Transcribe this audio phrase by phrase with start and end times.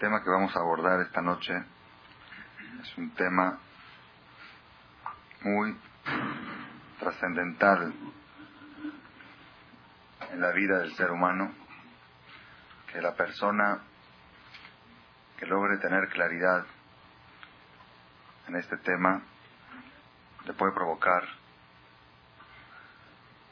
[0.00, 1.52] tema que vamos a abordar esta noche
[2.80, 3.58] es un tema
[5.42, 5.76] muy
[6.98, 7.92] trascendental
[10.32, 11.52] en la vida del ser humano,
[12.90, 13.82] que la persona
[15.36, 16.64] que logre tener claridad
[18.48, 19.20] en este tema
[20.46, 21.24] le puede provocar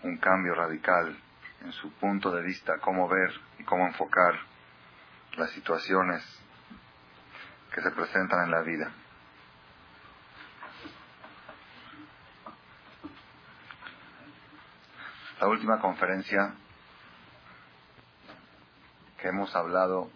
[0.02, 1.14] un cambio radical
[1.60, 4.47] en su punto de vista, cómo ver y cómo enfocar
[5.38, 6.22] las situaciones
[7.72, 8.90] que se presentan en la vida.
[15.40, 16.54] La última conferencia
[19.20, 20.10] que hemos hablado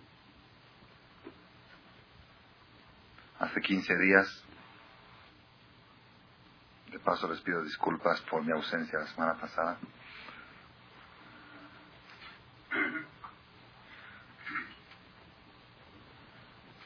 [3.38, 4.44] hace 15 días,
[6.91, 9.78] de paso les pido disculpas por mi ausencia la semana pasada,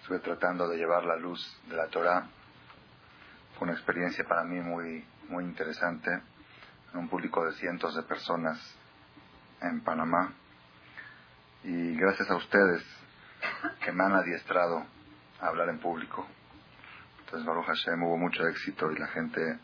[0.07, 2.29] estuve tratando de llevar la luz de la Torah.
[3.59, 6.13] Fue una experiencia para mí muy, muy interesante
[6.93, 8.57] en un público de cientos de personas
[9.63, 10.33] en Panamá.
[11.65, 12.85] Y gracias a ustedes
[13.81, 14.87] que me han adiestrado
[15.41, 16.25] a hablar en público.
[17.25, 19.59] Entonces, Baruch Hashem, hubo mucho éxito y la gente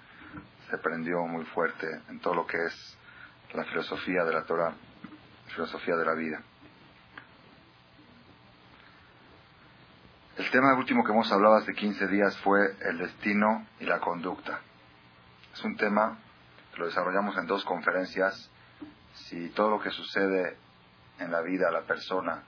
[0.68, 2.98] se prendió muy fuerte en todo lo que es
[3.54, 4.70] la filosofía de la Torah,
[5.46, 6.42] la filosofía de la vida.
[10.52, 14.60] Tema último que hemos hablado hace 15 días fue el destino y la conducta.
[15.50, 16.18] Es un tema
[16.74, 18.50] que lo desarrollamos en dos conferencias.
[19.14, 20.58] Si todo lo que sucede
[21.18, 22.42] en la vida a la persona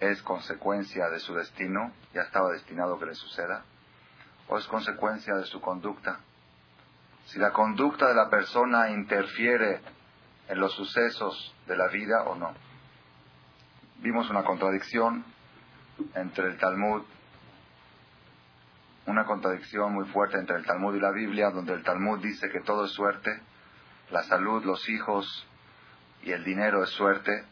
[0.00, 3.62] es consecuencia de su destino, ya estaba destinado que le suceda,
[4.48, 6.18] o es consecuencia de su conducta.
[7.26, 9.80] Si la conducta de la persona interfiere
[10.48, 12.52] en los sucesos de la vida o no.
[13.98, 15.24] Vimos una contradicción
[16.16, 17.04] entre el Talmud,
[19.08, 22.60] una contradicción muy fuerte entre el Talmud y la Biblia, donde el Talmud dice que
[22.60, 23.40] todo es suerte,
[24.10, 25.46] la salud, los hijos
[26.22, 27.44] y el dinero es suerte.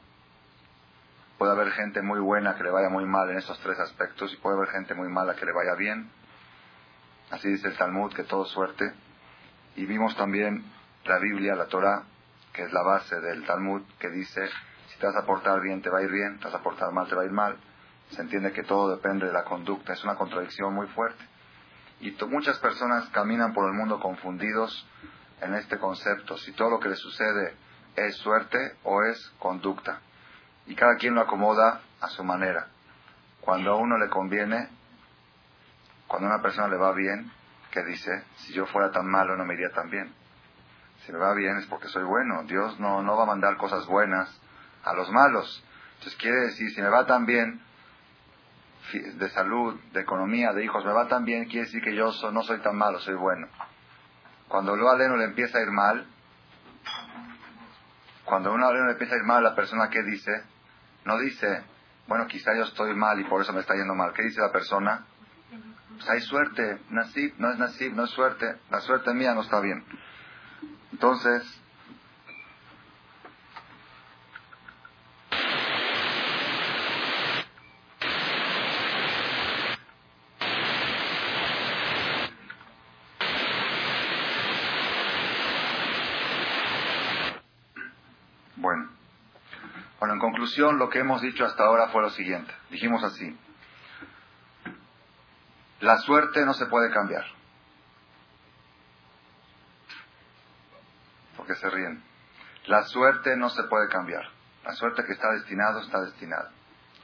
[1.39, 4.37] Puede haber gente muy buena que le vaya muy mal en estos tres aspectos y
[4.37, 6.11] puede haber gente muy mala que le vaya bien.
[7.31, 8.93] Así dice el Talmud, que todo es suerte.
[9.77, 10.63] Y vimos también
[11.07, 12.03] la Biblia, la Torah,
[12.53, 14.47] que es la base del Talmud, que dice,
[14.89, 16.93] si te vas a portar bien, te va a ir bien, te vas a portar
[16.93, 17.57] mal, te va a ir mal.
[18.11, 21.25] Se entiende que todo depende de la conducta, es una contradicción muy fuerte.
[22.01, 24.87] Y muchas personas caminan por el mundo confundidos
[25.41, 27.55] en este concepto, si todo lo que les sucede
[27.95, 30.01] es suerte o es conducta.
[30.67, 32.69] Y cada quien lo acomoda a su manera.
[33.41, 34.69] Cuando a uno le conviene,
[36.07, 37.31] cuando a una persona le va bien,
[37.71, 40.13] que dice, si yo fuera tan malo no me iría tan bien.
[41.05, 42.43] Si me va bien es porque soy bueno.
[42.45, 44.29] Dios no, no va a mandar cosas buenas
[44.85, 45.63] a los malos.
[45.95, 47.61] Entonces quiere decir, si me va tan bien,
[48.93, 52.43] de salud, de economía, de hijos, me va tan bien, quiere decir que yo no
[52.43, 53.49] soy tan malo, soy bueno.
[54.49, 56.07] Cuando lo aleno le empieza a ir mal,
[58.25, 60.33] cuando a un aleno le empieza a ir mal, la persona que dice,
[61.05, 61.65] no dice,
[62.07, 64.13] bueno, quizá yo estoy mal y por eso me está yendo mal.
[64.13, 65.05] ¿Qué dice la persona?
[65.97, 69.61] Pues hay suerte, nasib, no es nasib, no es suerte, la suerte mía no está
[69.61, 69.85] bien.
[70.93, 71.61] Entonces,
[88.57, 88.89] Bueno,
[90.01, 92.53] bueno, en conclusión, lo que hemos dicho hasta ahora fue lo siguiente.
[92.71, 93.37] Dijimos así.
[95.81, 97.25] La suerte no se puede cambiar.
[101.37, 102.01] Porque se ríen.
[102.67, 104.23] La suerte no se puede cambiar.
[104.65, 106.49] La suerte que está destinado está destinado.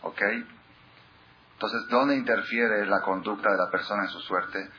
[0.03, 0.23] ¿Ok?
[1.55, 4.71] Entonces, ¿dónde interfiere la conducta de la persona en su suerte?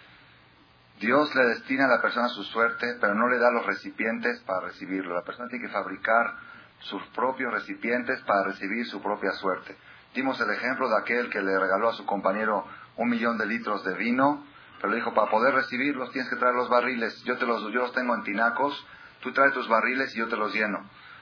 [1.00, 4.68] Dios le destina a la persona su suerte, pero no le da los recipientes para
[4.68, 5.16] recibirlo.
[5.16, 6.53] La persona tiene que fabricar
[6.84, 9.76] sus propios recipientes para recibir su propia suerte.
[10.14, 12.66] Dimos el ejemplo de aquel que le regaló a su compañero
[12.98, 14.46] un millón de litros de vino,
[14.80, 17.24] pero le dijo, para poder recibirlos tienes que traer los barriles.
[17.24, 18.86] Yo, te los, yo los tengo en tinacos,
[19.22, 20.80] tú traes tus barriles y yo te los lleno.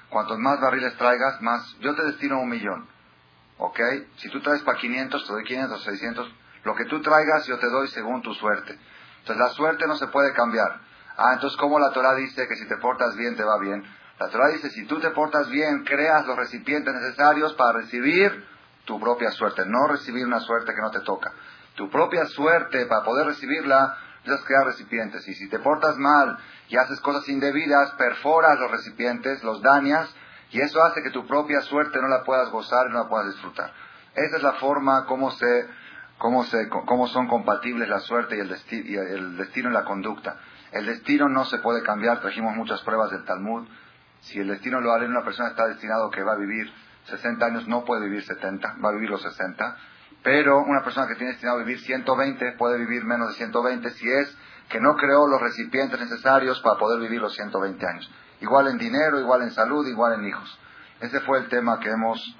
[0.10, 2.88] Cuantos más barriles traigas, más, yo te destino un millón.
[3.60, 3.80] ¿Ok?
[4.18, 6.36] Si tú traes para 500, te doy 500, 600.
[6.63, 8.78] Lo que tú traigas, yo te doy según tu suerte.
[9.19, 10.81] Entonces la suerte no se puede cambiar.
[11.16, 13.84] Ah, entonces ¿cómo la Torah dice que si te portas bien te va bien?
[14.22, 18.46] La Torah dice, si tú te portas bien, creas los recipientes necesarios para recibir
[18.86, 21.34] tu propia suerte, no recibir una suerte que no te toca.
[21.74, 25.28] Tu propia suerte, para poder recibirla, necesitas crear recipientes.
[25.28, 26.38] Y si te portas mal
[26.70, 30.14] y haces cosas indebidas, perforas los recipientes, los dañas,
[30.52, 33.26] y eso hace que tu propia suerte no la puedas gozar y no la puedas
[33.26, 33.74] disfrutar.
[34.14, 35.68] Esa es la forma como se
[36.20, 40.38] cómo, se, cómo son compatibles la suerte y el, y el destino y la conducta.
[40.72, 43.68] El destino no se puede cambiar, trajimos muchas pruebas del Talmud.
[44.22, 46.72] Si el destino lo vale, una persona está destinado que va a vivir
[47.06, 49.78] 60 años, no puede vivir 70, va a vivir los 60.
[50.24, 54.10] Pero una persona que tiene destinado a vivir 120 puede vivir menos de 120 si
[54.10, 54.38] es
[54.70, 58.10] que no creó los recipientes necesarios para poder vivir los 120 años.
[58.40, 60.60] Igual en dinero, igual en salud, igual en hijos.
[61.00, 62.38] Ese fue el tema que hemos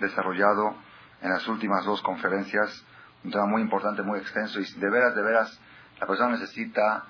[0.00, 0.76] desarrollado
[1.22, 2.84] en las últimas dos conferencias.
[3.24, 5.60] Un tema muy importante, muy extenso y de veras, de veras,
[6.00, 7.06] la persona necesita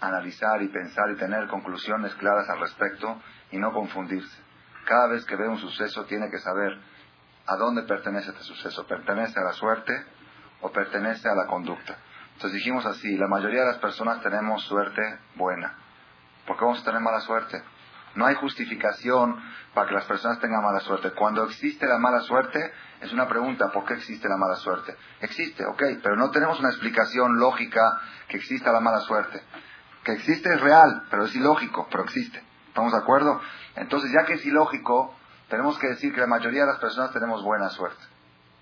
[0.00, 3.20] analizar y pensar y tener conclusiones claras al respecto
[3.50, 4.36] y no confundirse.
[4.84, 6.78] Cada vez que ve un suceso tiene que saber
[7.46, 8.86] a dónde pertenece este suceso.
[8.86, 9.92] ¿Pertenece a la suerte
[10.60, 11.96] o pertenece a la conducta?
[12.34, 15.02] Entonces dijimos así, la mayoría de las personas tenemos suerte
[15.36, 15.74] buena.
[16.46, 17.62] ¿Por qué vamos a tener mala suerte?
[18.14, 19.36] No hay justificación
[19.74, 21.12] para que las personas tengan mala suerte.
[21.12, 24.96] Cuando existe la mala suerte, es una pregunta, ¿por qué existe la mala suerte?
[25.20, 29.42] Existe, ok, pero no tenemos una explicación lógica que exista la mala suerte.
[30.06, 32.40] Que existe es real, pero es ilógico, pero existe.
[32.68, 33.40] ¿Estamos de acuerdo?
[33.74, 35.12] Entonces, ya que es ilógico,
[35.48, 38.04] tenemos que decir que la mayoría de las personas tenemos buena suerte.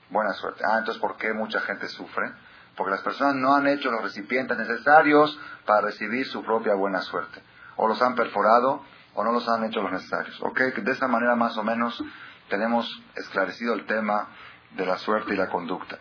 [0.08, 0.64] Buena suerte.
[0.67, 2.32] Ah, entonces, ¿por qué mucha gente sufre?
[2.75, 7.43] Porque las personas no han hecho los recipientes necesarios para recibir su propia buena suerte.
[7.76, 8.82] O los han perforado
[9.12, 10.41] o no los han hecho los necesarios.
[10.41, 10.58] ¿Ok?
[10.61, 12.02] De esta manera, más o menos,
[12.49, 14.29] tenemos esclarecido el tema
[14.70, 15.99] de la suerte y la conducta.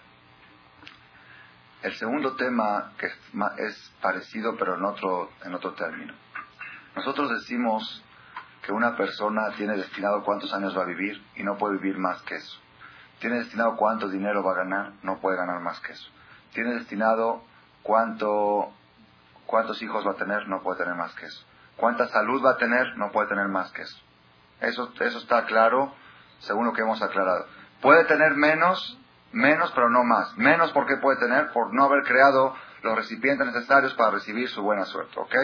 [1.84, 6.14] El segundo tema, que es parecido pero en otro, en otro término.
[6.96, 8.04] Nosotros decimos
[8.62, 12.22] que una persona tiene destinado cuántos años va a vivir y no puede vivir más
[12.22, 12.58] que eso.
[13.20, 16.10] Tiene destinado cuánto dinero va a ganar, no puede ganar más que eso.
[16.54, 17.44] Tiene destinado
[17.82, 18.72] cuánto,
[19.46, 21.46] cuántos hijos va a tener, no puede tener más que eso.
[21.76, 24.00] Cuánta salud va a tener, no puede tener más que eso.
[24.62, 25.94] Eso, eso está claro
[26.40, 27.46] según lo que hemos aclarado.
[27.82, 28.98] Puede tener menos,
[29.34, 30.38] menos, pero no más.
[30.38, 34.86] Menos porque puede tener por no haber creado los recipientes necesarios para recibir su buena
[34.86, 35.36] suerte, ¿ok?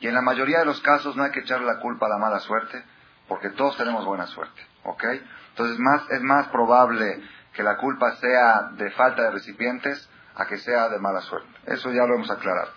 [0.00, 2.18] Y en la mayoría de los casos no hay que echarle la culpa a la
[2.18, 2.82] mala suerte,
[3.28, 5.04] porque todos tenemos buena suerte, ¿ok?
[5.50, 7.22] Entonces más, es más probable
[7.52, 11.50] que la culpa sea de falta de recipientes a que sea de mala suerte.
[11.66, 12.70] Eso ya lo hemos aclarado.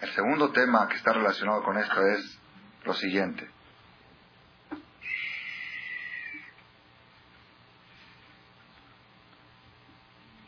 [0.00, 2.38] El segundo tema que está relacionado con esto es
[2.84, 3.48] lo siguiente.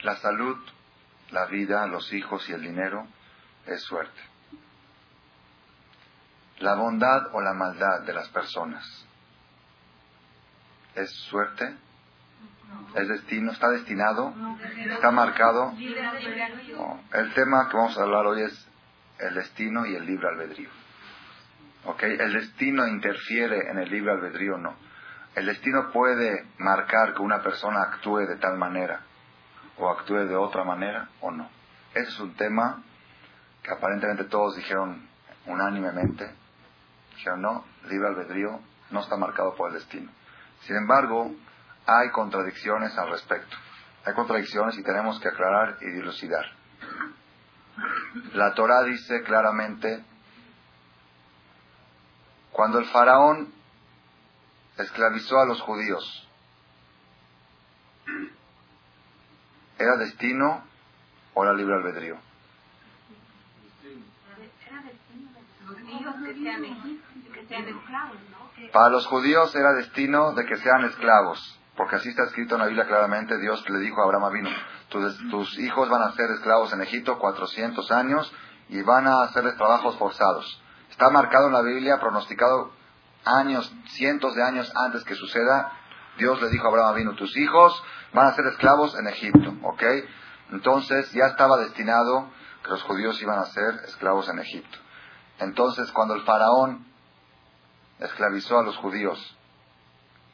[0.02, 0.56] La salud,
[1.30, 3.06] la vida, los hijos y el dinero
[3.66, 4.20] es suerte.
[6.60, 8.84] La bondad o la maldad de las personas
[10.94, 11.76] es suerte,
[12.94, 14.34] es destino, está destinado,
[14.90, 15.72] está marcado.
[17.12, 18.68] El tema que vamos a hablar hoy es
[19.18, 20.70] el destino y el libre albedrío.
[21.84, 22.02] ¿Ok?
[22.02, 24.74] El destino interfiere en el libre albedrío o no.
[25.34, 29.07] El destino puede marcar que una persona actúe de tal manera
[29.78, 31.48] o actúe de otra manera o no.
[31.94, 32.82] Ese es un tema
[33.62, 35.08] que aparentemente todos dijeron
[35.46, 36.30] unánimemente.
[37.16, 38.60] Dijeron, no, libre albedrío
[38.90, 40.10] no está marcado por el destino.
[40.62, 41.32] Sin embargo,
[41.86, 43.56] hay contradicciones al respecto.
[44.04, 46.44] Hay contradicciones y tenemos que aclarar y dilucidar.
[48.34, 50.04] La Torah dice claramente,
[52.52, 53.52] cuando el faraón
[54.76, 56.27] esclavizó a los judíos,
[59.78, 60.64] ¿Era destino
[61.34, 62.18] o era libre albedrío?
[68.72, 72.66] Para los judíos era destino de que sean esclavos, porque así está escrito en la
[72.66, 74.50] Biblia claramente, Dios le dijo a Abraham vino,
[74.88, 78.32] tus, tus hijos van a ser esclavos en Egipto 400 años
[78.68, 80.62] y van a hacerles trabajos forzados.
[80.90, 82.72] Está marcado en la Biblia, pronosticado
[83.24, 85.72] años, cientos de años antes que suceda,
[86.18, 87.82] Dios le dijo a Abraham vino, tus hijos
[88.12, 89.82] van a ser esclavos en Egipto, ¿ok?
[90.50, 92.28] Entonces ya estaba destinado
[92.62, 94.78] que los judíos iban a ser esclavos en Egipto.
[95.38, 96.84] Entonces cuando el faraón
[98.00, 99.36] esclavizó a los judíos,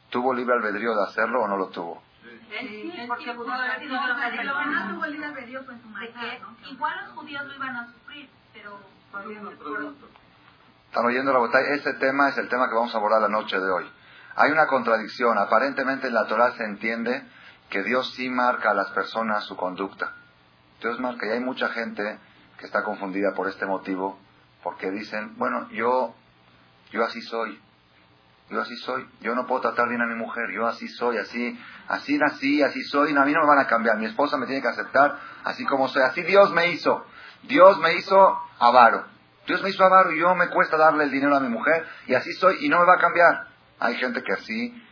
[0.08, 2.02] ¿tuvo libre albedrío de hacerlo o no lo tuvo?
[2.48, 3.34] Sí, porque
[6.70, 8.78] Igual los judíos lo iban a sufrir, pero...
[10.86, 11.74] ¿Están oyendo la batalla?
[11.74, 13.90] Ese tema es el tema que vamos a abordar la noche de hoy.
[14.36, 15.38] Hay una contradicción.
[15.38, 17.22] Aparentemente en la Torah se entiende
[17.70, 20.12] que Dios sí marca a las personas su conducta.
[20.80, 22.18] Dios marca y hay mucha gente
[22.58, 24.18] que está confundida por este motivo
[24.62, 26.14] porque dicen, bueno, yo,
[26.90, 27.60] yo así soy,
[28.50, 31.58] yo así soy, yo no puedo tratar bien a mi mujer, yo así soy, así,
[31.88, 34.46] así nací, así soy, y a mí no me van a cambiar, mi esposa me
[34.46, 37.04] tiene que aceptar así como soy, así Dios me hizo,
[37.42, 39.04] Dios me hizo avaro,
[39.46, 42.14] Dios me hizo avaro y yo me cuesta darle el dinero a mi mujer y
[42.14, 43.53] así soy y no me va a cambiar.
[43.84, 44.82] Hay gente que así,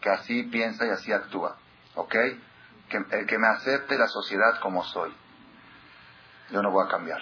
[0.00, 1.56] que así piensa y así actúa.
[1.94, 2.14] ¿Ok?
[2.90, 5.14] que, el que me acepte la sociedad como soy.
[6.50, 7.20] Yo no voy a cambiar.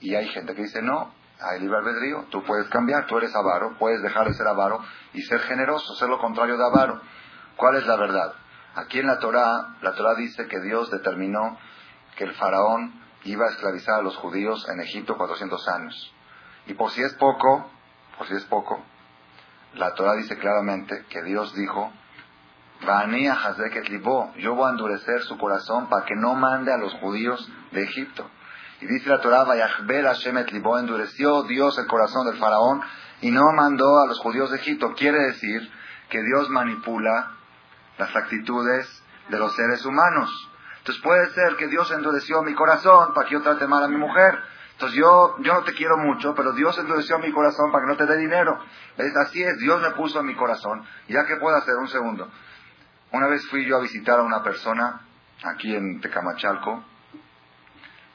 [0.00, 3.76] Y hay gente que dice, no, hay libre albedrío, tú puedes cambiar, tú eres avaro,
[3.78, 7.02] puedes dejar de ser avaro y ser generoso, ser lo contrario de avaro.
[7.56, 8.32] ¿Cuál es la verdad?
[8.76, 11.58] Aquí en la Torah, la Torah dice que Dios determinó
[12.16, 16.14] que el faraón iba a esclavizar a los judíos en Egipto 400 años.
[16.66, 17.68] Y por si es poco,
[18.16, 18.84] por si es poco,
[19.78, 21.92] la Torah dice claramente que Dios dijo,
[24.36, 28.28] yo voy a endurecer su corazón para que no mande a los judíos de Egipto.
[28.80, 29.44] Y dice la Torah,
[30.80, 32.82] endureció Dios el corazón del faraón
[33.20, 34.94] y no mandó a los judíos de Egipto.
[34.94, 35.68] Quiere decir
[36.08, 37.32] que Dios manipula
[37.98, 40.30] las actitudes de los seres humanos.
[40.78, 43.96] Entonces puede ser que Dios endureció mi corazón para que yo trate mal a mi
[43.96, 44.38] mujer.
[44.78, 47.96] Entonces yo, yo no te quiero mucho, pero Dios endureció mi corazón para que no
[47.96, 48.60] te dé dinero.
[48.96, 49.12] ¿Ves?
[49.16, 50.86] Así es, Dios me puso en mi corazón.
[51.08, 51.74] ¿Ya qué puedo hacer?
[51.74, 52.30] Un segundo.
[53.10, 55.00] Una vez fui yo a visitar a una persona
[55.42, 56.84] aquí en Tecamachalco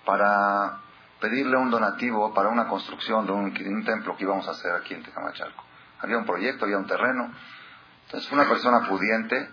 [0.05, 0.79] para
[1.19, 4.93] pedirle un donativo para una construcción de un, un templo que íbamos a hacer aquí
[4.93, 5.65] en Tecamachalco.
[5.99, 7.29] Había un proyecto, había un terreno.
[8.05, 9.49] Entonces fue una persona pudiente.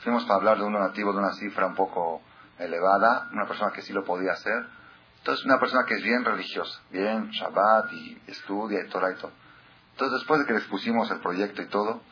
[0.00, 2.20] Fuimos para hablar de un donativo de una cifra un poco
[2.58, 4.81] elevada, una persona que sí lo podía hacer.
[5.22, 9.30] Entonces una persona que es bien religiosa, bien Shabbat y estudia y todo y todo.
[9.92, 12.02] Entonces después de que les pusimos el proyecto y todo,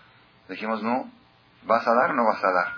[0.49, 1.11] dijimos, no,
[1.65, 2.77] ¿vas a dar o no vas a dar?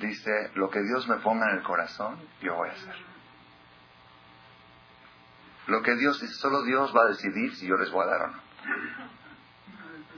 [0.00, 2.96] Dice, lo que Dios me ponga en el corazón, yo voy a hacer.
[5.68, 8.22] Lo que Dios dice, solo Dios va a decidir si yo les voy a dar
[8.22, 8.38] o no.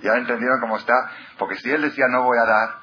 [0.02, 0.94] ¿Ya entendieron cómo está?
[1.38, 2.79] Porque si él decía no voy a dar,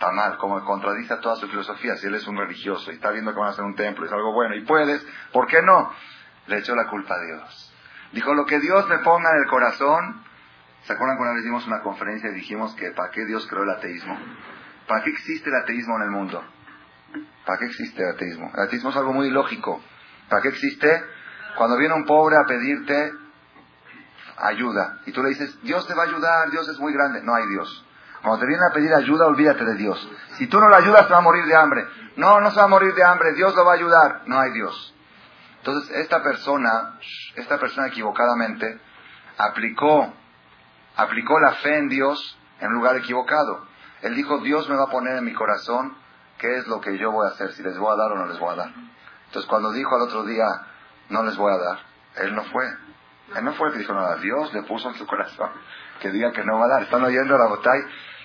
[0.00, 1.94] está mal, como contradice a toda su filosofía.
[1.96, 4.12] Si él es un religioso y está viendo que van a hacer un templo, es
[4.12, 5.92] algo bueno y puedes, ¿por qué no?
[6.46, 7.74] Le echó la culpa a Dios.
[8.12, 10.24] Dijo, lo que Dios me ponga en el corazón.
[10.84, 13.70] ¿Se acuerdan cuando vez dimos una conferencia y dijimos que para qué Dios creó el
[13.70, 14.18] ateísmo?
[14.88, 16.42] ¿Para qué existe el ateísmo en el mundo?
[17.44, 18.50] ¿Para qué existe el ateísmo?
[18.54, 19.82] El ateísmo es algo muy lógico.
[20.30, 21.04] ¿Para qué existe?
[21.58, 23.12] Cuando viene un pobre a pedirte
[24.38, 27.34] ayuda y tú le dices, Dios te va a ayudar, Dios es muy grande, no
[27.34, 27.86] hay Dios.
[28.22, 30.10] Cuando te viene a pedir ayuda, olvídate de Dios.
[30.36, 31.86] Si tú no lo ayudas, te va a morir de hambre.
[32.16, 34.52] No, no se va a morir de hambre, Dios lo va a ayudar, no hay
[34.52, 34.94] Dios.
[35.58, 36.98] Entonces, esta persona,
[37.36, 38.80] esta persona equivocadamente,
[39.38, 40.12] aplicó,
[40.96, 43.66] aplicó la fe en Dios en un lugar equivocado.
[44.02, 45.96] Él dijo, Dios me va a poner en mi corazón
[46.38, 48.26] qué es lo que yo voy a hacer, si les voy a dar o no
[48.26, 48.72] les voy a dar.
[49.26, 50.46] Entonces, cuando dijo al otro día,
[51.08, 51.78] no les voy a dar.
[52.16, 52.66] Él no fue.
[53.34, 54.16] Él no fue el que dijo nada.
[54.16, 55.50] Dios le puso en su corazón
[56.00, 56.82] que diga que no va a dar.
[56.82, 57.80] Están oyendo la botay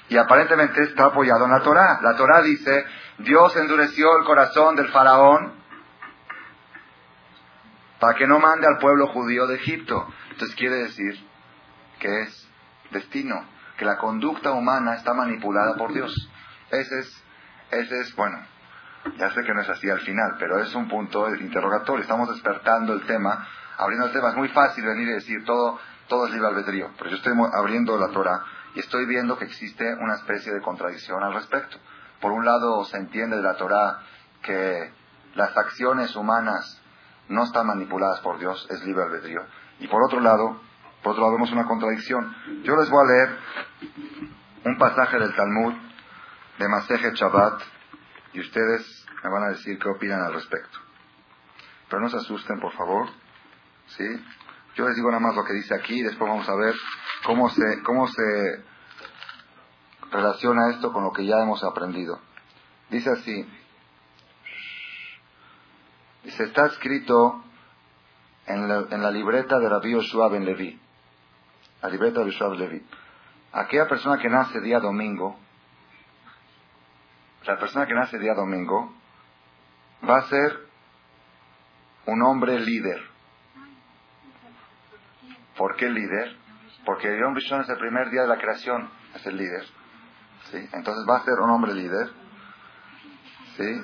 [0.09, 2.00] y aparentemente está apoyado en la Torah.
[2.01, 2.85] La Torah dice,
[3.19, 5.53] Dios endureció el corazón del faraón
[8.00, 10.07] para que no mande al pueblo judío de Egipto.
[10.31, 11.17] Entonces quiere decir
[12.00, 12.50] que es
[12.91, 13.45] destino,
[13.77, 16.13] que la conducta humana está manipulada por Dios.
[16.69, 17.24] Ese es,
[17.71, 18.38] ese es, bueno,
[19.17, 22.03] ya sé que no es así al final, pero es un punto interrogatorio.
[22.03, 23.47] Estamos despertando el tema,
[23.77, 24.29] abriendo el tema.
[24.29, 27.97] Es muy fácil venir y decir todo, todo es libre albedrío, pero yo estoy abriendo
[27.97, 28.43] la Torah
[28.75, 31.77] y estoy viendo que existe una especie de contradicción al respecto.
[32.20, 34.01] Por un lado, se entiende de la Torah
[34.44, 34.91] que
[35.36, 36.82] las acciones humanas
[37.29, 39.41] no están manipuladas por Dios, es libre albedrío.
[39.79, 40.62] Y por otro lado,
[41.01, 42.36] por otro lado vemos una contradicción.
[42.63, 43.39] Yo les voy a leer
[44.65, 45.74] un pasaje del Talmud
[46.60, 47.62] de Maseje Shabbat
[48.34, 50.79] y ustedes me van a decir qué opinan al respecto.
[51.89, 53.08] Pero no se asusten, por favor.
[53.88, 54.05] ¿Sí?
[54.75, 56.75] Yo les digo nada más lo que dice aquí y después vamos a ver
[57.25, 58.63] cómo se, cómo se
[60.12, 62.20] relaciona esto con lo que ya hemos aprendido.
[62.89, 63.46] Dice así.
[66.24, 67.44] Dice, está escrito
[68.48, 70.79] en la, en la libreta de Rabbi Yoshua Ben Levi.
[71.82, 72.86] La libreta de Yoshua Ben Levi.
[73.53, 75.38] Aquella persona que nace día domingo
[77.46, 78.91] la persona que nace día domingo
[80.08, 80.67] va a ser
[82.08, 83.01] un hombre líder.
[85.55, 86.36] ¿Por qué líder?
[86.86, 89.65] Porque el hombre es el primer día de la creación, es el líder.
[90.51, 90.58] ¿Sí?
[90.74, 92.10] Entonces va a ser un hombre líder.
[93.58, 93.84] ¿Sí?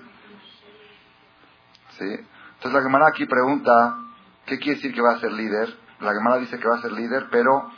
[1.97, 2.05] ¿Sí?
[2.05, 3.97] Entonces la Gemara aquí pregunta,
[4.45, 5.75] ¿qué quiere decir que va a ser líder?
[5.99, 7.71] La Gemara dice que va a ser líder, pero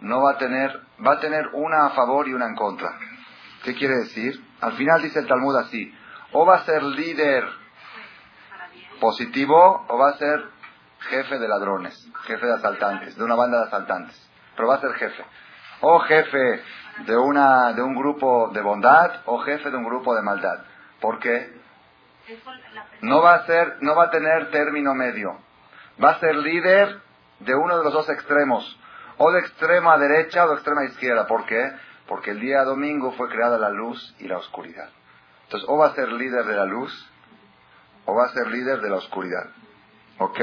[0.00, 2.90] no va a tener, va a tener una a favor y una en contra.
[3.64, 4.42] ¿Qué quiere decir?
[4.60, 5.94] Al final dice el Talmud así,
[6.32, 7.44] o va a ser líder
[9.00, 10.44] positivo o va a ser
[11.00, 14.29] jefe de ladrones, jefe de asaltantes, de una banda de asaltantes,
[14.60, 15.24] pero va a ser jefe.
[15.80, 16.62] O jefe
[17.06, 20.58] de, una, de un grupo de bondad o jefe de un grupo de maldad.
[21.00, 21.50] ¿Por qué?
[23.00, 25.38] No va a ser, no va a tener término medio.
[26.02, 27.00] Va a ser líder
[27.38, 28.78] de uno de los dos extremos,
[29.16, 31.26] o de extrema derecha o de extrema izquierda.
[31.26, 31.72] ¿Por qué?
[32.06, 34.90] Porque el día domingo fue creada la luz y la oscuridad.
[35.44, 36.92] Entonces, o va a ser líder de la luz,
[38.04, 39.48] o va a ser líder de la oscuridad.
[40.18, 40.38] ¿Ok?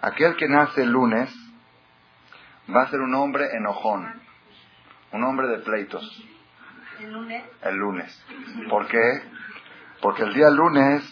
[0.00, 1.45] Aquel que nace el lunes
[2.74, 4.20] va a ser un hombre enojón,
[5.12, 6.24] un hombre de pleitos.
[7.00, 7.44] ¿El lunes?
[7.62, 8.24] El lunes.
[8.70, 9.22] ¿Por qué?
[10.00, 11.02] Porque el día lunes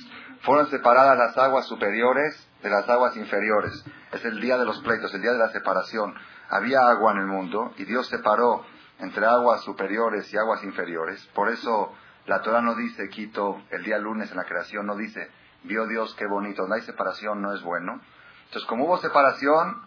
[0.42, 3.84] fueron separadas las aguas superiores de las aguas inferiores.
[4.12, 6.14] Es el día de los pleitos, el día de la separación.
[6.49, 8.64] Había agua en el mundo y Dios separó
[8.99, 11.25] entre aguas superiores y aguas inferiores.
[11.34, 11.92] Por eso
[12.26, 15.30] la Torah no dice, quito, el día lunes en la creación, no dice,
[15.64, 18.00] vio Dios qué bonito, no hay separación, no es bueno.
[18.46, 19.82] Entonces, como hubo separación,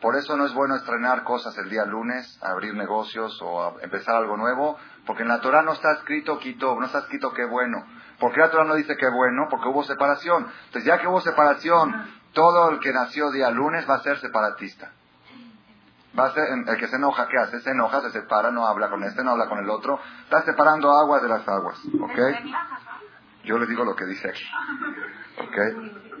[0.00, 4.36] por eso no es bueno estrenar cosas el día lunes, abrir negocios o empezar algo
[4.36, 7.84] nuevo, porque en la Torah no está escrito quito, no está escrito qué bueno.
[8.18, 9.46] ¿Por qué la Torah no dice qué bueno?
[9.50, 10.48] Porque hubo separación.
[10.66, 11.94] Entonces, ya que hubo separación,
[12.32, 14.90] todo el que nació día lunes va a ser separatista.
[16.18, 17.60] Va a ser el que se enoja, ¿qué hace?
[17.60, 20.00] Se enoja, se separa, no habla con este, no habla con el otro.
[20.24, 21.78] Está separando aguas de las aguas.
[22.00, 22.18] ¿Ok?
[23.44, 24.44] Yo les digo lo que dice aquí.
[25.38, 26.15] ¿Ok?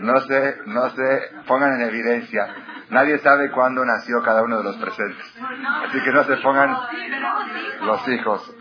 [0.00, 2.54] No sé, no sé, pongan en evidencia.
[2.90, 5.26] Nadie sabe cuándo nació cada uno de los presentes.
[5.88, 6.76] Así que no se pongan
[7.82, 8.54] los hijos.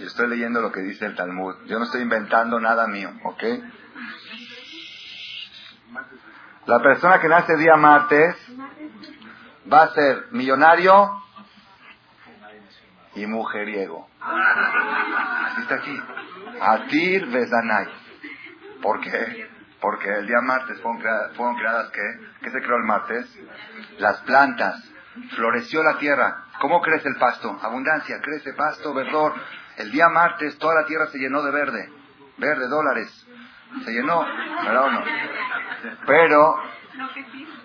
[0.00, 1.54] Estoy leyendo lo que dice el Talmud.
[1.66, 3.42] Yo no estoy inventando nada mío, ¿ok?
[6.66, 8.36] La persona que nace día martes
[9.72, 11.10] va a ser millonario
[13.14, 14.08] y mujeriego.
[14.20, 16.00] Así está aquí.
[16.60, 17.86] Atir Bezanay.
[18.82, 19.48] ¿Por qué?
[19.80, 22.02] Porque el día martes fueron creadas, fueron creadas ¿qué?
[22.42, 23.38] ¿Qué se creó el martes?
[23.98, 24.92] Las plantas.
[25.34, 26.44] Floreció la tierra.
[26.60, 27.58] ¿Cómo crece el pasto?
[27.62, 28.20] Abundancia.
[28.20, 29.34] Crece pasto, verdor.
[29.76, 31.92] El día martes toda la tierra se llenó de verde.
[32.38, 33.26] Verde, dólares.
[33.84, 34.24] Se llenó.
[34.64, 35.04] ¿Verdad o no?
[36.06, 36.56] Pero,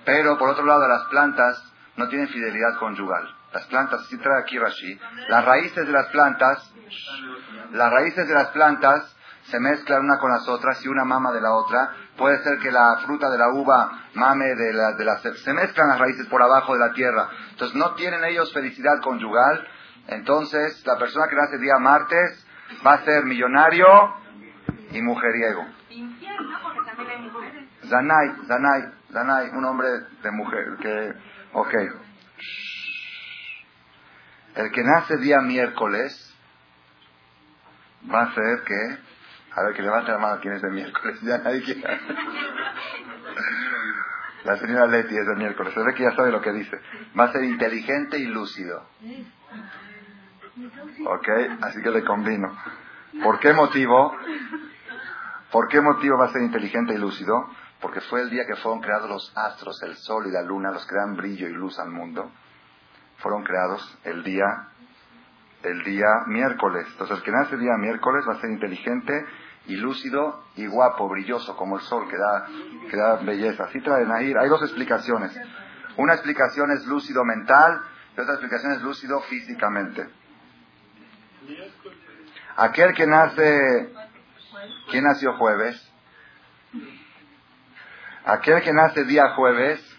[0.05, 3.35] pero por otro lado, las plantas no tienen fidelidad conyugal.
[3.53, 6.73] Las plantas, así trae aquí Rashi, las raíces de las plantas,
[7.71, 11.41] las raíces de las plantas se mezclan una con las otras y una mama de
[11.41, 11.93] la otra.
[12.17, 15.17] Puede ser que la fruta de la uva mame de la, de la...
[15.17, 17.29] Se mezclan las raíces por abajo de la tierra.
[17.51, 19.67] Entonces no tienen ellos felicidad conyugal.
[20.07, 22.47] Entonces la persona que nace el día martes
[22.85, 23.85] va a ser millonario
[24.91, 25.65] y mujeriego.
[27.87, 29.89] Zanay, Zanay, Zanay, un hombre
[30.21, 31.13] de mujer que...
[31.53, 31.73] Ok.
[34.55, 36.35] El que nace día miércoles
[38.13, 38.97] va a ser que...
[39.55, 41.19] A ver, que levante la mano quién es de miércoles.
[41.21, 41.81] Ya nadie quiere.
[44.43, 45.73] La señora Leti es de miércoles.
[45.73, 46.79] Se ve que ya sabe lo que dice.
[47.17, 48.87] Va a ser inteligente y lúcido.
[51.05, 51.29] ¿Ok?
[51.61, 52.55] Así que le combino.
[53.23, 54.15] ¿Por qué motivo?
[55.51, 57.47] ¿Por qué motivo va a ser inteligente y lúcido?
[57.79, 60.85] Porque fue el día que fueron creados los astros, el sol y la luna, los
[60.85, 62.31] que dan brillo y luz al mundo.
[63.23, 64.67] Fueron creados el día,
[65.63, 66.85] el día miércoles.
[66.91, 69.25] Entonces el que nace el día miércoles va a ser inteligente
[69.65, 72.47] y lúcido y guapo, brilloso, como el sol, que da,
[72.91, 73.63] que da belleza.
[73.63, 74.33] Así traen ahí.
[74.37, 75.33] Hay dos explicaciones.
[75.95, 77.81] Una explicación es lúcido mental
[78.15, 80.05] y otra explicación es lúcido físicamente.
[82.57, 83.93] Aquel que nace,
[84.91, 85.91] ¿quién nació jueves?
[88.25, 89.92] Aquel que nace día jueves,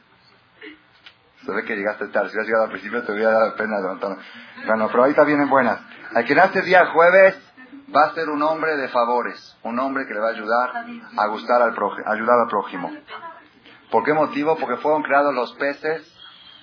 [1.44, 4.16] se ve que llegaste tarde, si hubieras llegado al principio te hubiera dado pena levantar.
[4.66, 5.80] Bueno, pero ahorita vienen buenas.
[6.14, 7.36] El que nace día jueves
[7.94, 10.70] va a ser un hombre de favores, un hombre que le va a ayudar
[11.16, 12.92] a gustar al prójimo, ayudar al prójimo.
[13.90, 14.56] ¿Por qué motivo?
[14.56, 16.10] Porque fueron creados los peces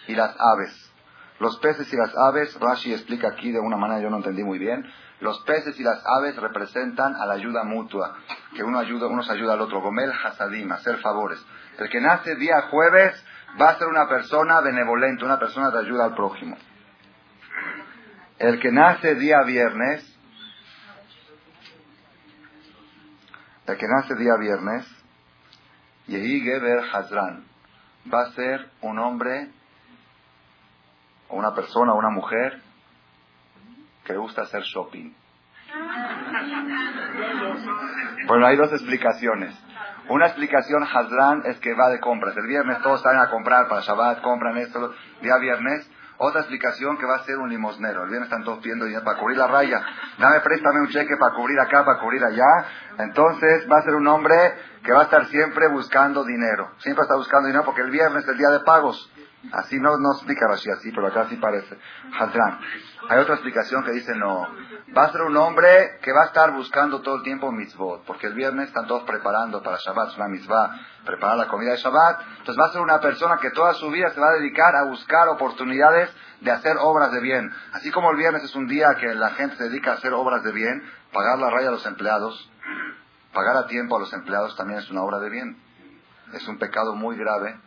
[0.07, 0.91] y las aves.
[1.39, 4.59] Los peces y las aves, Rashi explica aquí de una manera yo no entendí muy
[4.59, 4.85] bien,
[5.21, 8.15] los peces y las aves representan a la ayuda mutua,
[8.55, 11.43] que uno ayuda, uno se ayuda al otro, gomel hasadim, hacer favores.
[11.77, 13.25] El que nace día jueves
[13.59, 16.57] va a ser una persona benevolente, una persona de ayuda al prójimo.
[18.37, 20.07] El que nace día viernes,
[23.67, 24.87] el que nace día viernes,
[26.07, 27.45] Yehi Geber Hazran,
[28.11, 29.49] va a ser un hombre,
[31.29, 32.61] o una persona, o una mujer,
[34.03, 35.13] que le gusta hacer shopping.
[38.27, 39.55] Bueno, hay dos explicaciones.
[40.11, 42.35] Una explicación, Hazran, es que va de compras.
[42.35, 45.89] El viernes todos salen a comprar para Shabbat, compran esto, día viernes.
[46.17, 48.03] Otra explicación que va a ser un limosnero.
[48.03, 49.81] El viernes están todos pidiendo dinero para cubrir la raya.
[50.19, 52.65] Dame, préstame un cheque para cubrir acá, para cubrir allá.
[52.99, 54.35] Entonces va a ser un hombre
[54.83, 56.71] que va a estar siempre buscando dinero.
[56.79, 59.09] Siempre está buscando dinero porque el viernes es el día de pagos.
[59.51, 61.75] Así no, no explica Rashi así, pero acá sí parece.
[62.17, 62.59] Hadran.
[63.09, 64.47] Hay otra explicación que dice no.
[64.95, 68.27] Va a ser un hombre que va a estar buscando todo el tiempo mitzvot, porque
[68.27, 72.21] el viernes están todos preparando para Shabbat, una mitzvah, preparar la comida de Shabbat.
[72.37, 74.83] Entonces va a ser una persona que toda su vida se va a dedicar a
[74.83, 77.51] buscar oportunidades de hacer obras de bien.
[77.73, 80.43] Así como el viernes es un día que la gente se dedica a hacer obras
[80.43, 82.47] de bien, pagar la raya a los empleados,
[83.33, 85.57] pagar a tiempo a los empleados también es una obra de bien.
[86.33, 87.59] Es un pecado muy grave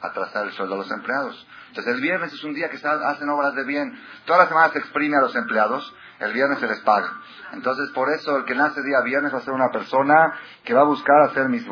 [0.00, 1.46] atrasar el sueldo a los empleados.
[1.68, 3.98] Entonces el viernes es un día que hacen obras de bien.
[4.24, 7.12] Toda la semana se exprime a los empleados, el viernes se les paga.
[7.52, 10.34] Entonces por eso el que nace día viernes va a ser una persona
[10.64, 11.66] que va a buscar hacer mis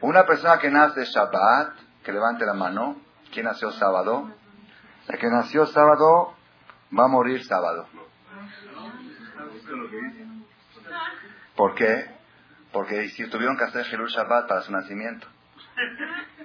[0.00, 2.96] Una persona que nace Shabbat, que levante la mano.
[3.32, 4.28] ¿Quién nació sábado?
[5.08, 6.34] El que nació sábado
[6.98, 7.86] va a morir sábado.
[11.54, 12.10] ¿Por qué?
[12.72, 15.26] Porque si tuvieron que hacer Jerul Shabbat para su nacimiento.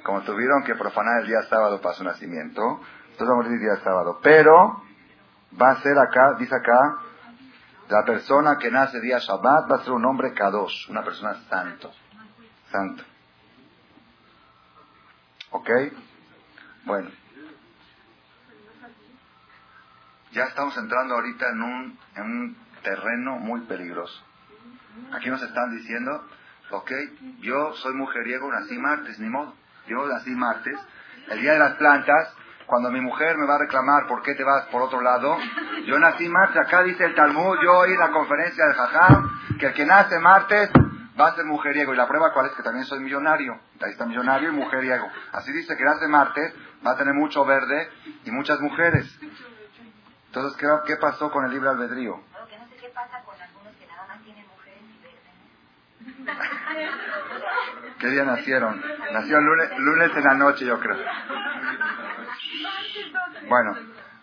[0.03, 3.83] Como tuvieron que profanar el día sábado para su nacimiento, entonces va a morir día
[3.83, 4.19] sábado.
[4.21, 4.83] Pero
[5.59, 6.99] va a ser acá, dice acá,
[7.89, 11.91] la persona que nace día Shabbat va a ser un hombre Kadosh, una persona santo.
[12.71, 13.03] Santo.
[15.51, 15.69] ¿Ok?
[16.85, 17.09] Bueno.
[20.31, 24.21] Ya estamos entrando ahorita en un, en un terreno muy peligroso.
[25.13, 26.25] Aquí nos están diciendo
[26.75, 26.91] Ok,
[27.39, 29.53] yo soy mujeriego, nací martes, ni modo.
[29.87, 30.77] Yo nací martes.
[31.29, 32.33] El día de las plantas,
[32.65, 35.37] cuando mi mujer me va a reclamar por qué te vas por otro lado,
[35.85, 36.57] yo nací martes.
[36.57, 40.69] Acá dice el Talmud, yo oí la conferencia del Jajam, que el que nace martes
[41.17, 41.93] va a ser mujeriego.
[41.93, 43.53] Y la prueba cuál es que también soy millonario.
[43.81, 45.07] Ahí está millonario y mujeriego.
[45.31, 46.53] Así dice que nace martes,
[46.85, 47.89] va a tener mucho verde
[48.25, 49.17] y muchas mujeres.
[50.27, 52.19] Entonces, ¿qué, pasó con el libre albedrío?
[57.99, 58.81] ¿Qué día nacieron?
[59.13, 60.97] Nació lunes, lunes en la noche, yo creo.
[63.47, 63.75] Bueno,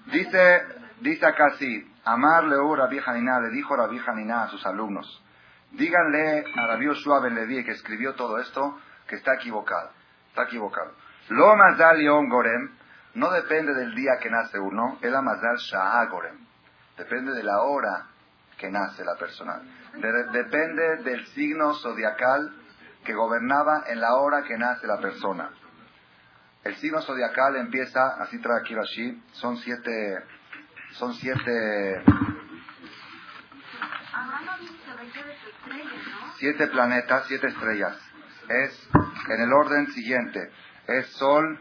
[0.07, 0.63] dice,
[1.01, 5.23] dice acá así, Amar Leu Rabbi Hanina, le dijo Rabbi Hanina a sus alumnos,
[5.73, 9.91] díganle a Rabbi Yoshua Ben Levi, que escribió todo esto, que está equivocado.
[10.29, 10.93] Está equivocado.
[11.29, 12.71] Lo Mazal Yom Gorem
[13.15, 16.39] no depende del día que nace uno, el Amazal Shah Gorem.
[16.97, 18.07] Depende de la hora
[18.57, 19.61] que nace la persona.
[20.33, 22.53] Depende del signo zodiacal
[23.05, 25.51] que gobernaba en la hora que nace la persona.
[26.65, 30.23] El signo zodiacal empieza, así trae aquí Rashi, son siete,
[30.93, 32.05] son siete,
[36.37, 37.99] siete planetas, siete estrellas.
[38.49, 38.89] Es
[39.29, 40.53] en el orden siguiente,
[40.87, 41.59] es Sol,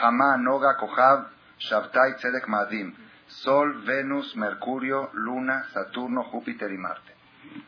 [0.00, 2.94] Hamá, Noga, Kohab, Shabtai, Tzedek, Madim.
[3.26, 7.11] Sol, Venus, Mercurio, Luna, Saturno, Júpiter y Marte.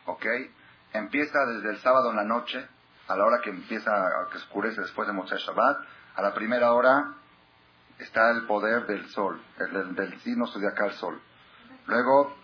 [0.07, 0.27] ¿Ok?
[0.93, 2.67] Empieza desde el sábado en la noche,
[3.09, 3.91] a la hora que empieza,
[4.31, 5.79] que oscurece después de Motzei Shabbat,
[6.17, 7.15] a la primera hora
[7.99, 11.21] está el poder del Sol, el, del, signo zodiacal Sol.
[11.87, 12.35] Luego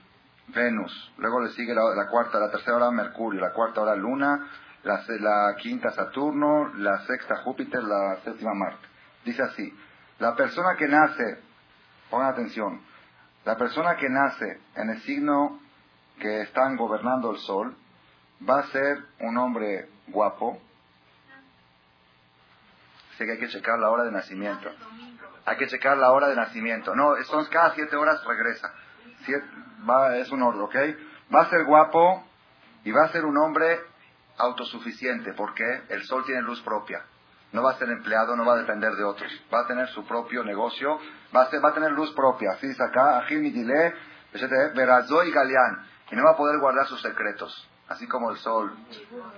[0.49, 4.49] Venus, luego le sigue la, cuarta, la tercera hora Mercurio, la cuarta hora Luna,
[4.83, 8.87] la, la quinta Saturno, la sexta Júpiter, la séptima Marte.
[9.25, 9.77] Dice así,
[10.19, 11.39] la persona que nace,
[12.11, 12.81] pongan atención,
[13.45, 15.61] la persona que nace en el signo
[16.21, 17.77] que están gobernando el sol
[18.49, 20.61] va a ser un hombre guapo.
[23.17, 24.71] Sé que hay que checar la hora de nacimiento.
[25.45, 26.95] Hay que checar la hora de nacimiento.
[26.95, 28.73] No, son cada siete horas regresa.
[29.89, 30.77] va, es un orden, ¿ok?
[31.35, 32.25] Va a ser guapo
[32.85, 33.81] y va a ser un hombre
[34.39, 37.05] autosuficiente porque el sol tiene luz propia
[37.53, 40.05] no va a ser empleado, no va a depender de otros, va a tener su
[40.07, 40.99] propio negocio,
[41.35, 42.51] va a, va a tener luz propia.
[42.53, 43.95] Así dice acá, Ajil Midile,
[44.75, 47.69] Verazó y Galeán, y no va a poder guardar sus secretos.
[47.89, 48.73] Así como el sol,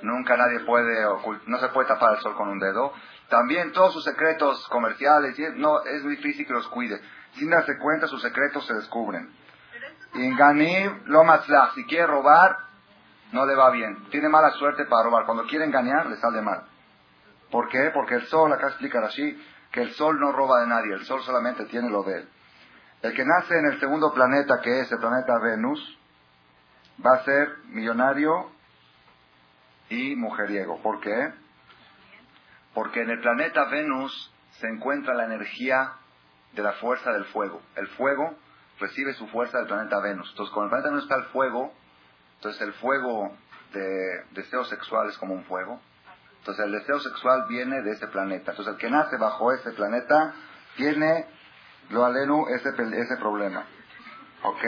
[0.02, 1.06] nunca nadie puede,
[1.46, 2.92] no se puede tapar el sol con un dedo.
[3.28, 7.00] También todos sus secretos comerciales, no, es muy difícil que los cuide.
[7.34, 9.32] Sin darse cuenta, sus secretos se descubren.
[10.14, 11.22] Y en Ganib, lo
[11.74, 12.58] si quiere robar,
[13.32, 14.04] no le va bien.
[14.10, 15.24] Tiene mala suerte para robar.
[15.24, 16.64] Cuando quiere engañar, le sale mal.
[17.50, 17.90] ¿Por qué?
[17.94, 21.22] Porque el sol, acá explica así, que el sol no roba de nadie, el sol
[21.22, 22.28] solamente tiene lo de él.
[23.00, 25.98] El que nace en el segundo planeta, que es el planeta Venus,
[27.04, 28.50] va a ser millonario
[29.88, 30.80] y mujeriego.
[30.82, 31.32] ¿Por qué?
[32.74, 35.92] Porque en el planeta Venus se encuentra la energía
[36.52, 37.60] de la fuerza del fuego.
[37.76, 38.34] El fuego
[38.78, 40.28] recibe su fuerza del planeta Venus.
[40.30, 41.72] Entonces, con el planeta Venus está el fuego,
[42.36, 43.36] entonces el fuego
[43.72, 45.80] de deseo sexual es como un fuego.
[46.38, 48.50] Entonces el deseo sexual viene de ese planeta.
[48.50, 50.34] Entonces el que nace bajo ese planeta
[50.76, 51.26] tiene,
[51.90, 53.64] lo alenu, ese, ese problema.
[54.42, 54.64] ¿Ok?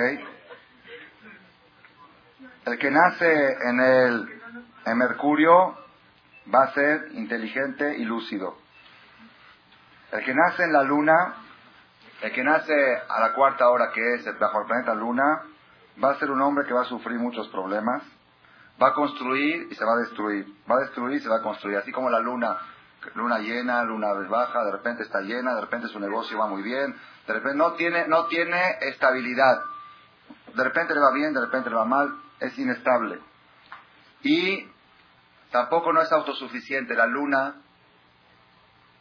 [2.66, 4.40] El que nace en el
[4.86, 5.76] en Mercurio
[6.52, 8.56] va a ser inteligente y lúcido.
[10.12, 11.34] El que nace en la luna,
[12.22, 12.74] el que nace
[13.08, 15.42] a la cuarta hora que es bajo el planeta luna,
[16.02, 18.02] va a ser un hombre que va a sufrir muchos problemas,
[18.82, 21.42] va a construir y se va a destruir, va a destruir y se va a
[21.42, 22.56] construir, así como la luna,
[23.14, 26.94] luna llena, luna baja, de repente está llena, de repente su negocio va muy bien,
[27.26, 29.60] de repente no tiene, no tiene estabilidad,
[30.54, 33.20] de repente le va bien, de repente le va mal, es inestable.
[34.22, 34.66] Y
[35.50, 37.56] tampoco no es autosuficiente, la luna,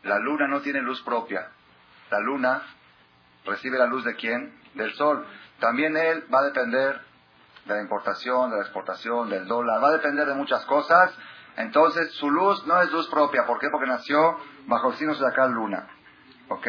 [0.04, 1.50] la luna no tiene luz propia,
[2.12, 2.62] la luna
[3.46, 4.54] recibe la luz de quién?
[4.74, 5.26] Del sol.
[5.60, 7.02] También él va a depender
[7.66, 11.14] de la importación, de la exportación, del dólar, va a depender de muchas cosas.
[11.56, 13.46] Entonces su luz no es luz propia.
[13.46, 13.70] ¿Por qué?
[13.70, 15.88] Porque nació bajo el signo de acá luna.
[16.50, 16.68] ¿Ok?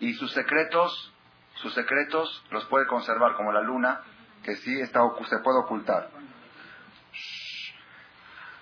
[0.00, 1.12] Y sus secretos,
[1.54, 4.02] sus secretos los puede conservar como la luna,
[4.46, 6.08] que sí está, se puede ocultar.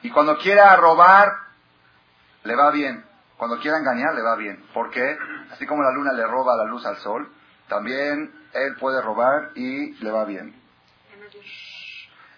[0.02, 1.30] Y cuando quiera robar,
[2.42, 3.04] le va bien.
[3.36, 4.64] Cuando quiera engañar, le va bien.
[4.72, 5.18] ¿Por qué?
[5.52, 7.30] Así como la luna le roba la luz al sol,
[7.68, 10.58] también él puede robar y le va bien.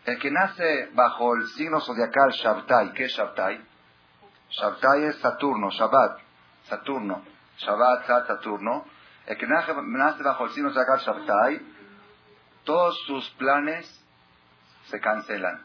[0.06, 3.64] El que nace bajo el signo zodiacal Shabtai, ¿qué es Shabtai?
[4.50, 6.18] Shabtai es Saturno, Shabbat,
[6.68, 7.22] Saturno,
[7.59, 8.87] Shabbat, Saturno.
[9.26, 11.75] El que nace, nace bajo el signo zodiacal Shabtai,
[12.66, 13.87] todos sus planes
[14.88, 15.64] se cancelan.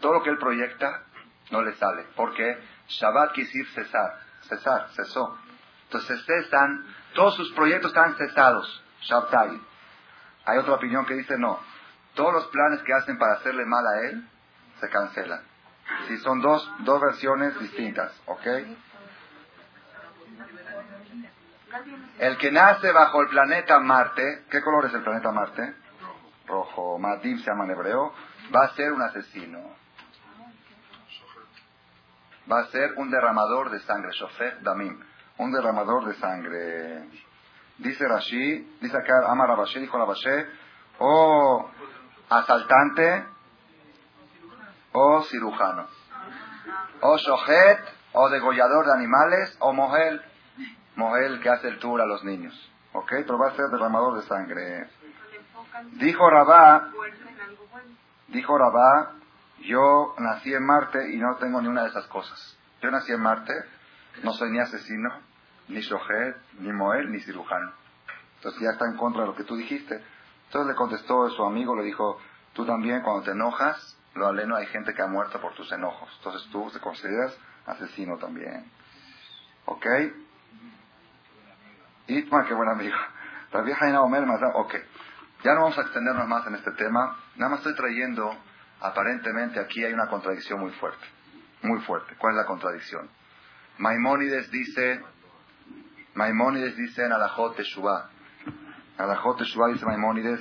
[0.00, 1.02] Todo lo que él proyecta
[1.50, 2.04] no le sale.
[2.16, 2.58] ¿Por qué?
[2.88, 4.18] Shabbat decir cesar,
[4.48, 5.38] cesar, cesó.
[5.84, 8.82] Entonces cesan, todos sus proyectos están cesados.
[9.02, 9.60] Shabtai.
[10.46, 11.60] Hay otra opinión que dice no.
[12.14, 14.28] Todos los planes que hacen para hacerle mal a él
[14.80, 15.42] se cancelan.
[16.06, 18.46] Si son dos, dos versiones distintas, ¿ok?
[22.18, 25.74] El que nace bajo el planeta Marte, ¿qué color es el planeta Marte?
[26.46, 26.98] Rojo.
[26.98, 28.12] Madim se llama en hebreo.
[28.54, 29.58] Va a ser un asesino.
[32.50, 34.12] Va a ser un derramador de sangre.
[34.12, 35.00] Shofet Damim.
[35.38, 37.08] Un derramador de sangre.
[37.78, 40.46] Dice Rashi, dice acá, ama Rabashe, dijo Rabashe,
[40.98, 41.70] o
[42.28, 43.24] asaltante
[44.92, 45.86] o cirujano.
[47.00, 47.80] O shohet,
[48.12, 50.22] o degollador de animales, o mohel,
[50.96, 52.54] mohel que hace el tour a los niños.
[52.92, 53.10] ¿Ok?
[53.10, 54.88] Pero va a ser derramador de sangre.
[55.92, 56.90] Dijo Rabá,
[58.28, 59.12] dijo Rabá,
[59.60, 62.58] yo nací en Marte y no tengo ni una de esas cosas.
[62.82, 63.52] Yo nací en Marte,
[64.22, 65.10] no soy ni asesino,
[65.68, 67.72] ni shohet, ni moel, ni cirujano.
[68.36, 70.02] Entonces ya está en contra de lo que tú dijiste.
[70.46, 72.18] Entonces le contestó su amigo, le dijo,
[72.52, 76.10] tú también cuando te enojas, lo aleno, hay gente que ha muerto por tus enojos.
[76.18, 78.70] Entonces tú te consideras asesino también.
[79.64, 79.86] ¿Ok?
[82.06, 82.96] Itma, qué buen amigo.
[83.52, 84.74] La vieja Omer ok.
[85.44, 87.16] Ya no vamos a extendernos más en este tema.
[87.36, 88.36] Nada más estoy trayendo,
[88.80, 91.04] aparentemente aquí hay una contradicción muy fuerte.
[91.62, 92.14] Muy fuerte.
[92.16, 93.08] ¿Cuál es la contradicción?
[93.78, 95.02] Maimónides dice,
[96.14, 98.10] Maimónides dice en Alajot Teshuvah,
[98.98, 100.40] Alajot Teshuvah dice Maimónides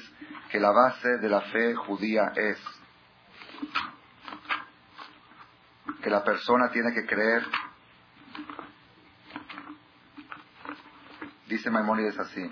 [0.50, 2.60] que la base de la fe judía es
[6.04, 7.44] que la persona tiene que creer,
[11.52, 12.50] dice Maimónides así,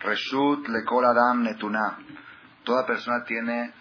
[0.00, 1.98] Reshut lekol adam netuna,
[2.64, 3.72] toda persona tiene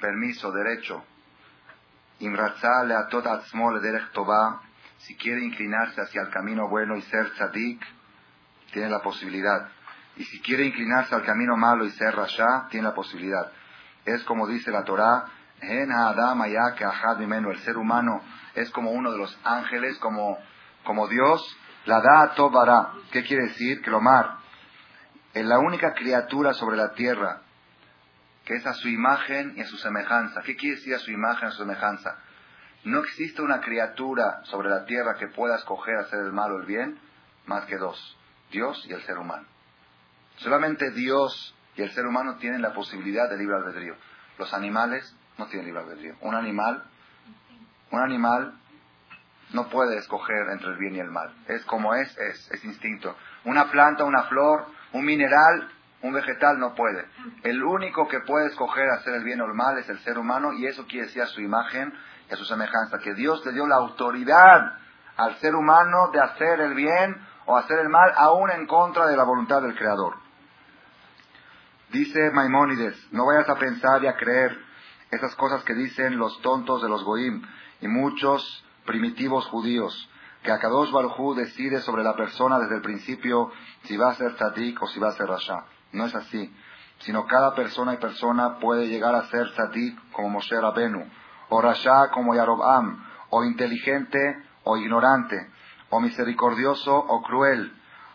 [0.00, 1.04] permiso, derecho,
[2.20, 4.60] imratzah leatot atzmo derech tovah,
[4.98, 7.84] si quiere inclinarse hacia el camino bueno y ser tzadik,
[8.72, 9.68] tiene la posibilidad.
[10.16, 13.50] Y si quiere inclinarse al camino malo y ser rasha, tiene la posibilidad.
[14.04, 15.26] Es como dice la Torah,
[15.60, 18.22] el ser humano
[18.54, 20.38] es como uno de los ángeles, como,
[20.86, 22.92] como Dios, la da tobara.
[23.10, 23.82] ¿Qué quiere decir?
[23.82, 24.38] Que lo mar
[25.34, 27.42] es la única criatura sobre la tierra
[28.46, 30.40] que es a su imagen y a su semejanza.
[30.42, 32.16] ¿Qué quiere decir a su imagen y a su semejanza?
[32.84, 36.66] No existe una criatura sobre la tierra que pueda escoger hacer el mal o el
[36.66, 36.98] bien
[37.46, 38.16] más que dos,
[38.52, 39.46] Dios y el ser humano.
[40.36, 43.96] Solamente Dios y el ser humano tienen la posibilidad de libre albedrío.
[44.38, 46.14] Los animales no tienen libre albedrío.
[46.20, 46.84] Un animal,
[47.90, 48.54] un animal
[49.52, 51.32] no puede escoger entre el bien y el mal.
[51.48, 53.16] Es como es, es, es instinto.
[53.44, 55.68] Una planta, una flor, un mineral,
[56.02, 57.04] un vegetal no puede.
[57.42, 60.52] El único que puede escoger hacer el bien o el mal es el ser humano
[60.52, 61.92] y eso quiere decir a su imagen
[62.28, 64.78] y a su semejanza, que Dios le dio la autoridad
[65.16, 69.16] al ser humano de hacer el bien o hacer el mal aún en contra de
[69.16, 70.16] la voluntad del Creador.
[71.90, 74.58] Dice Maimónides, no vayas a pensar y a creer
[75.10, 77.42] esas cosas que dicen los tontos de los Goim
[77.80, 80.08] y muchos primitivos judíos,
[80.42, 83.50] que Akadosh Baruj decide sobre la persona desde el principio
[83.84, 85.64] si va a ser tzadik o si va a ser rasha.
[85.92, 86.54] No es así,
[87.00, 91.04] sino cada persona y persona puede llegar a ser tzadik como Moshe Rabenu,
[91.48, 94.18] o rasha como Yarobam, o inteligente
[94.64, 95.50] o ignorante,
[95.90, 97.72] o misericordioso o cruel,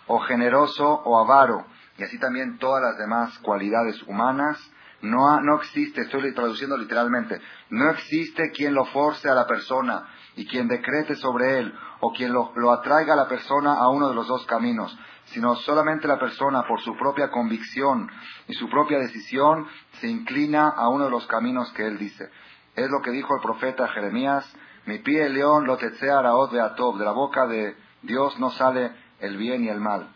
[0.08, 1.66] o generoso o avaro,
[1.98, 4.58] y así también todas las demás cualidades humanas,
[5.02, 10.46] no, no existe, estoy traduciendo literalmente, no existe quien lo force a la persona y
[10.48, 14.16] quien decrete sobre él o quien lo, lo atraiga a la persona a uno de
[14.16, 18.10] los dos caminos, sino solamente la persona por su propia convicción
[18.48, 19.68] y su propia decisión
[20.00, 22.30] se inclina a uno de los caminos que él dice.
[22.76, 24.52] Es lo que dijo el profeta Jeremías,
[24.86, 29.64] mi pie león lo araot beatov, de la boca de Dios no sale el bien
[29.64, 30.10] y el mal.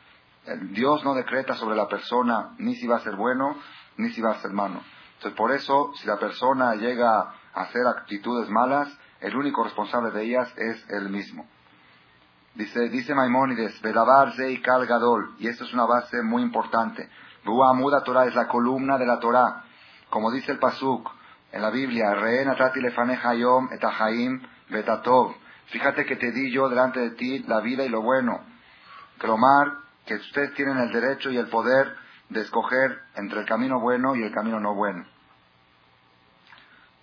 [0.71, 3.55] Dios no decreta sobre la persona ni si va a ser bueno
[3.97, 4.81] ni si va a ser malo.
[5.15, 8.89] Entonces, por eso, si la persona llega a hacer actitudes malas,
[9.21, 11.45] el único responsable de ellas es él mismo.
[12.55, 17.09] Dice, dice Maimónides, Belabar y Kal Gadol, y esto es una base muy importante.
[17.43, 19.63] Muda Torah es la columna de la Torah.
[20.09, 21.11] Como dice el Pasuk
[21.51, 25.35] en la Biblia, Reen atati lefaneja yom etahaim betatov.
[25.67, 28.39] Fíjate que te di yo delante de ti la vida y lo bueno.
[29.17, 31.95] Cromar, que ustedes tienen el derecho y el poder
[32.29, 35.05] de escoger entre el camino bueno y el camino no bueno.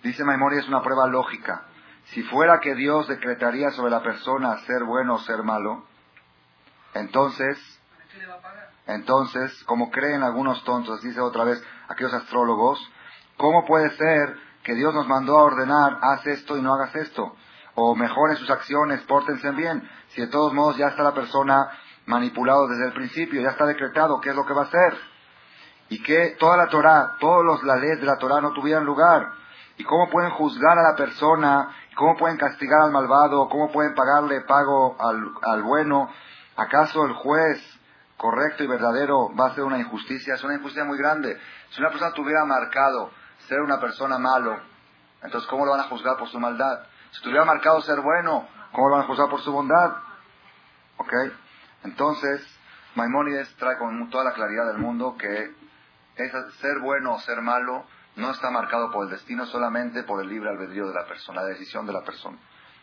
[0.01, 1.63] Dice Maimori, es una prueba lógica.
[2.05, 5.83] Si fuera que Dios decretaría sobre la persona ser bueno o ser malo,
[6.93, 7.57] entonces,
[8.85, 12.79] entonces, como creen algunos tontos, dice otra vez aquellos astrólogos,
[13.37, 17.35] ¿cómo puede ser que Dios nos mandó a ordenar, haz esto y no hagas esto?
[17.75, 19.89] O mejoren sus acciones, pórtense bien.
[20.09, 21.69] Si de todos modos ya está la persona
[22.05, 24.97] manipulado desde el principio, ya está decretado qué es lo que va a hacer.
[25.89, 29.31] Y que toda la Torah, todas las leyes de la Torah no tuvieran lugar.
[29.77, 34.41] Y cómo pueden juzgar a la persona, cómo pueden castigar al malvado, cómo pueden pagarle
[34.41, 36.09] pago al, al bueno.
[36.55, 37.59] ¿Acaso el juez
[38.17, 40.35] correcto y verdadero va a hacer una injusticia?
[40.35, 41.39] Es una injusticia muy grande.
[41.71, 43.11] Si una persona tuviera marcado
[43.47, 44.59] ser una persona malo,
[45.23, 46.83] entonces ¿cómo lo van a juzgar por su maldad?
[47.11, 49.95] Si tuviera marcado ser bueno, ¿cómo lo van a juzgar por su bondad?
[50.97, 51.13] ¿Ok?
[51.83, 52.45] Entonces,
[52.95, 55.51] Maimónides trae con toda la claridad del mundo que
[56.59, 60.49] ser bueno o ser malo no está marcado por el destino, solamente por el libre
[60.49, 62.37] albedrío de la persona, la decisión de la persona.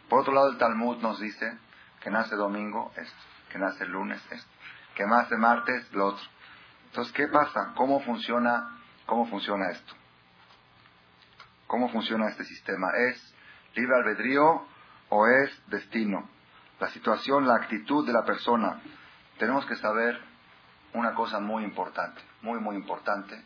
[0.08, 1.56] Por otro lado, el Talmud nos dice
[2.00, 4.50] que nace domingo esto, que nace lunes esto,
[4.94, 6.24] que nace martes lo otro.
[6.86, 7.72] Entonces, ¿qué pasa?
[7.76, 9.94] ¿Cómo funciona, cómo funciona esto?
[11.68, 12.88] ¿Cómo funciona este sistema?
[12.96, 13.34] ¿Es
[13.74, 14.66] libre albedrío
[15.10, 16.28] o es destino?
[16.80, 18.80] La situación, la actitud de la persona.
[19.38, 20.20] Tenemos que saber
[20.92, 23.40] una cosa muy importante, muy, muy importante,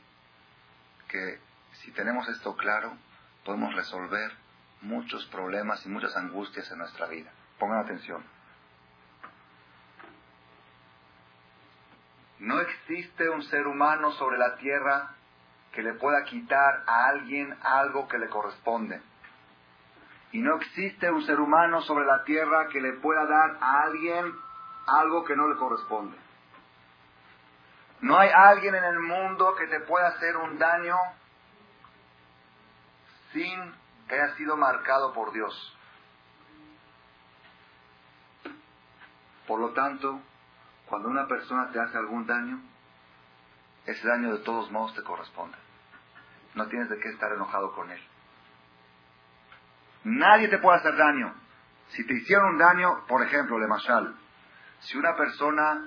[1.08, 1.38] que
[1.82, 2.96] si tenemos esto claro,
[3.44, 4.32] podemos resolver
[4.80, 7.30] muchos problemas y muchas angustias en nuestra vida.
[7.58, 8.24] Pongan atención.
[12.38, 15.14] No existe un ser humano sobre la tierra
[15.72, 19.00] que le pueda quitar a alguien algo que le corresponde.
[20.32, 24.34] Y no existe un ser humano sobre la tierra que le pueda dar a alguien
[24.86, 26.16] algo que no le corresponde.
[28.00, 30.96] No hay alguien en el mundo que te pueda hacer un daño
[33.34, 33.74] sin
[34.08, 35.76] que haya sido marcado por Dios.
[39.46, 40.20] Por lo tanto,
[40.86, 42.62] cuando una persona te hace algún daño,
[43.84, 45.58] ese daño de todos modos te corresponde.
[46.54, 48.00] No tienes de qué estar enojado con él.
[50.04, 51.34] Nadie te puede hacer daño.
[51.88, 54.14] Si te hicieron un daño, por ejemplo, de Mashal,
[54.80, 55.84] si una persona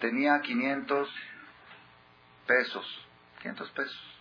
[0.00, 1.14] tenía 500
[2.46, 3.08] pesos.
[3.42, 4.20] 500 pesos.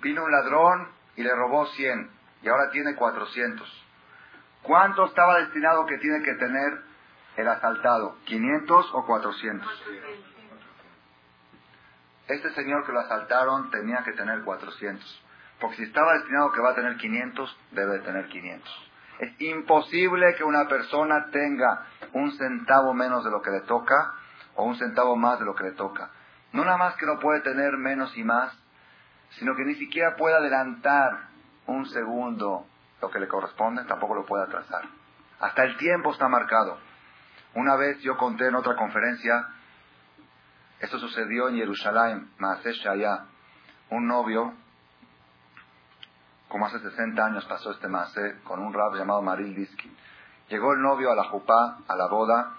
[0.00, 2.10] Vino un ladrón y le robó 100
[2.42, 3.86] y ahora tiene 400.
[4.62, 6.82] ¿Cuánto estaba destinado que tiene que tener
[7.36, 8.16] el asaltado?
[8.26, 9.82] ¿500 o 400?
[12.28, 15.22] Este señor que lo asaltaron tenía que tener 400.
[15.60, 18.90] Porque si estaba destinado que va a tener 500, debe tener 500.
[19.18, 24.14] Es imposible que una persona tenga un centavo menos de lo que le toca
[24.54, 26.10] o un centavo más de lo que le toca.
[26.52, 28.52] No nada más que no puede tener menos y más,
[29.38, 31.28] sino que ni siquiera puede adelantar
[31.66, 32.66] un segundo
[33.00, 34.82] lo que le corresponde, tampoco lo puede atrasar.
[35.40, 36.78] Hasta el tiempo está marcado.
[37.54, 39.48] Una vez yo conté en otra conferencia,
[40.80, 43.26] esto sucedió en Jerusalén, Maasesh allá,
[43.90, 44.54] un novio,
[46.52, 49.96] como hace 60 años pasó este Maase, con un rab llamado Maril Diskin.
[50.48, 52.52] Llegó el novio a la jupá, a la boda,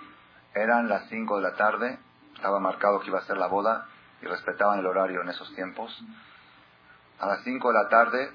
[0.56, 2.00] eran las 5 de la tarde,
[2.34, 3.86] estaba marcado que iba a ser la boda
[4.22, 6.04] y respetaban el horario en esos tiempos.
[7.20, 8.32] A las 5 de la tarde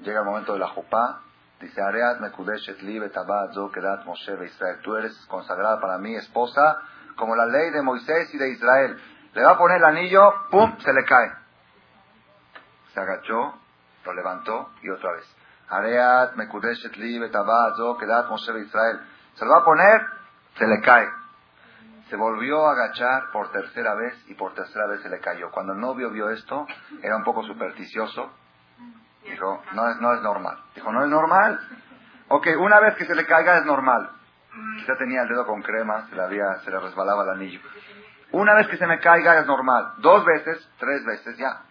[0.00, 1.20] llega el momento de la jupá.
[1.60, 4.80] Dice, Areat mekudeshet li kedat Moshe Israel.
[4.82, 6.82] Tú eres consagrada para mí, esposa,
[7.16, 9.00] como la ley de Moisés y de Israel.
[9.34, 10.76] Le va a poner el anillo, ¡pum!
[10.78, 11.32] Se le cae.
[12.92, 13.54] Se agachó,
[14.04, 15.36] lo levantó y otra vez.
[15.68, 19.00] Areat mekudeshet li kedat Moshe Israel.
[19.34, 20.06] Se lo va a poner,
[20.58, 21.21] se le cae.
[22.12, 25.50] Se volvió a agachar por tercera vez y por tercera vez se le cayó.
[25.50, 26.66] Cuando el novio vio esto,
[27.00, 28.30] era un poco supersticioso.
[29.24, 30.58] Dijo, no es, no es normal.
[30.74, 31.58] Dijo, no es normal.
[32.28, 34.10] Ok, una vez que se le caiga es normal.
[34.76, 37.60] Quizá tenía el dedo con crema, se le, había, se le resbalaba el anillo.
[38.32, 39.94] Una vez que se me caiga es normal.
[39.96, 41.62] Dos veces, tres veces, ya.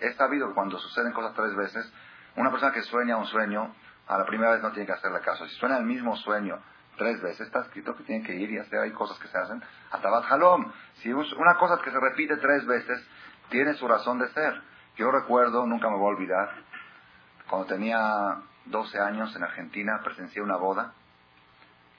[0.00, 1.90] He sabido que cuando suceden cosas tres veces,
[2.36, 3.74] una persona que sueña un sueño,
[4.06, 5.46] a la primera vez no tiene que hacerle caso.
[5.46, 6.58] Si suena el mismo sueño
[6.98, 9.62] tres veces, está escrito que tiene que ir y hacer, hay cosas que se hacen.
[9.90, 10.70] Atabat Halom.
[10.96, 13.02] Si una cosa que se repite tres veces,
[13.48, 14.60] tiene su razón de ser.
[14.96, 16.50] Yo recuerdo, nunca me voy a olvidar,
[17.48, 20.92] cuando tenía 12 años en Argentina, presencié una boda,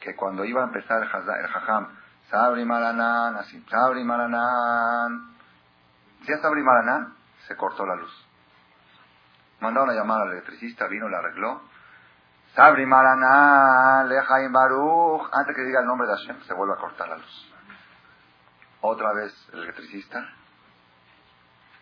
[0.02, 1.88] que cuando iba a empezar el, jajam,
[2.30, 5.34] Sabri Maranán, así, Sabri Maranán,
[6.26, 7.14] ¿sí Sabri Maranán?
[7.47, 8.28] Se cortó la luz.
[9.62, 11.62] Mandaron a llamar al electricista, vino, la arregló.
[12.56, 17.08] Sabri Maranán, Lejaim Baruch, antes que diga el nombre de Hashem, se vuelve a cortar
[17.08, 17.54] la luz.
[18.82, 20.28] Otra vez el electricista.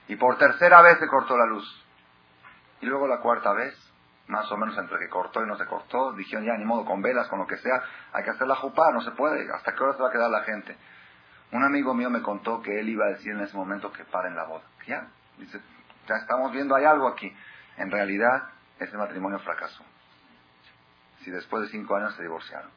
[0.07, 1.85] Y por tercera vez se cortó la luz.
[2.81, 3.75] Y luego la cuarta vez,
[4.27, 7.01] más o menos entre que cortó y no se cortó, dijeron ya ni modo, con
[7.01, 7.81] velas, con lo que sea,
[8.13, 10.29] hay que hacer la jupá, no se puede, ¿hasta qué hora se va a quedar
[10.29, 10.77] la gente?
[11.51, 14.35] Un amigo mío me contó que él iba a decir en ese momento que paren
[14.35, 14.63] la boda.
[14.85, 15.07] Ya,
[16.07, 17.33] ya estamos viendo, hay algo aquí.
[17.77, 18.49] En realidad,
[18.79, 19.83] ese matrimonio fracasó.
[21.27, 22.71] Si después de cinco años se divorciaron.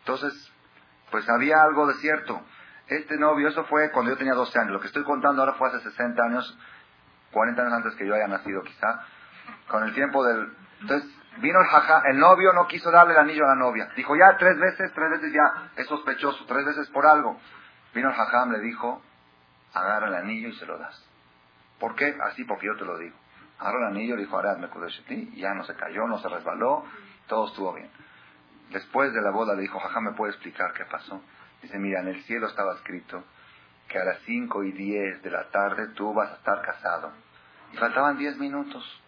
[0.00, 0.52] Entonces,
[1.12, 2.42] pues había algo de cierto.
[2.88, 4.72] Este novio, eso fue cuando yo tenía 12 años.
[4.72, 6.58] Lo que estoy contando ahora fue hace 60 años,
[7.30, 9.04] 40 años antes que yo haya nacido quizá.
[9.68, 13.44] Con el tiempo del, entonces, vino el jaja, el novio no quiso darle el anillo
[13.44, 13.90] a la novia.
[13.94, 17.38] Dijo, ya tres veces, tres veces ya, es sospechoso, tres veces por algo.
[17.94, 19.00] Vino el jajam, le dijo,
[19.72, 21.00] agarra el anillo y se lo das.
[21.78, 22.16] ¿Por qué?
[22.24, 23.16] Así porque yo te lo digo.
[23.60, 24.68] Agarra el anillo, le dijo, me
[25.06, 26.84] ti, y ya no se cayó, no se resbaló,
[27.28, 27.90] todo estuvo bien.
[28.70, 31.22] Después de la boda le dijo, jajam, ¿me puede explicar qué pasó?
[31.62, 33.24] Dice, mira, en el cielo estaba escrito
[33.88, 37.12] que a las cinco y diez de la tarde tú vas a estar casado
[37.72, 39.02] y faltaban 10 minutos.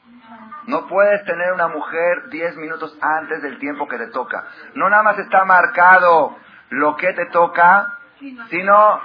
[0.66, 4.44] No puedes tener una mujer 10 minutos antes del tiempo que te toca.
[4.74, 6.36] No nada más está marcado
[6.70, 7.98] lo que te toca,
[8.50, 9.00] sino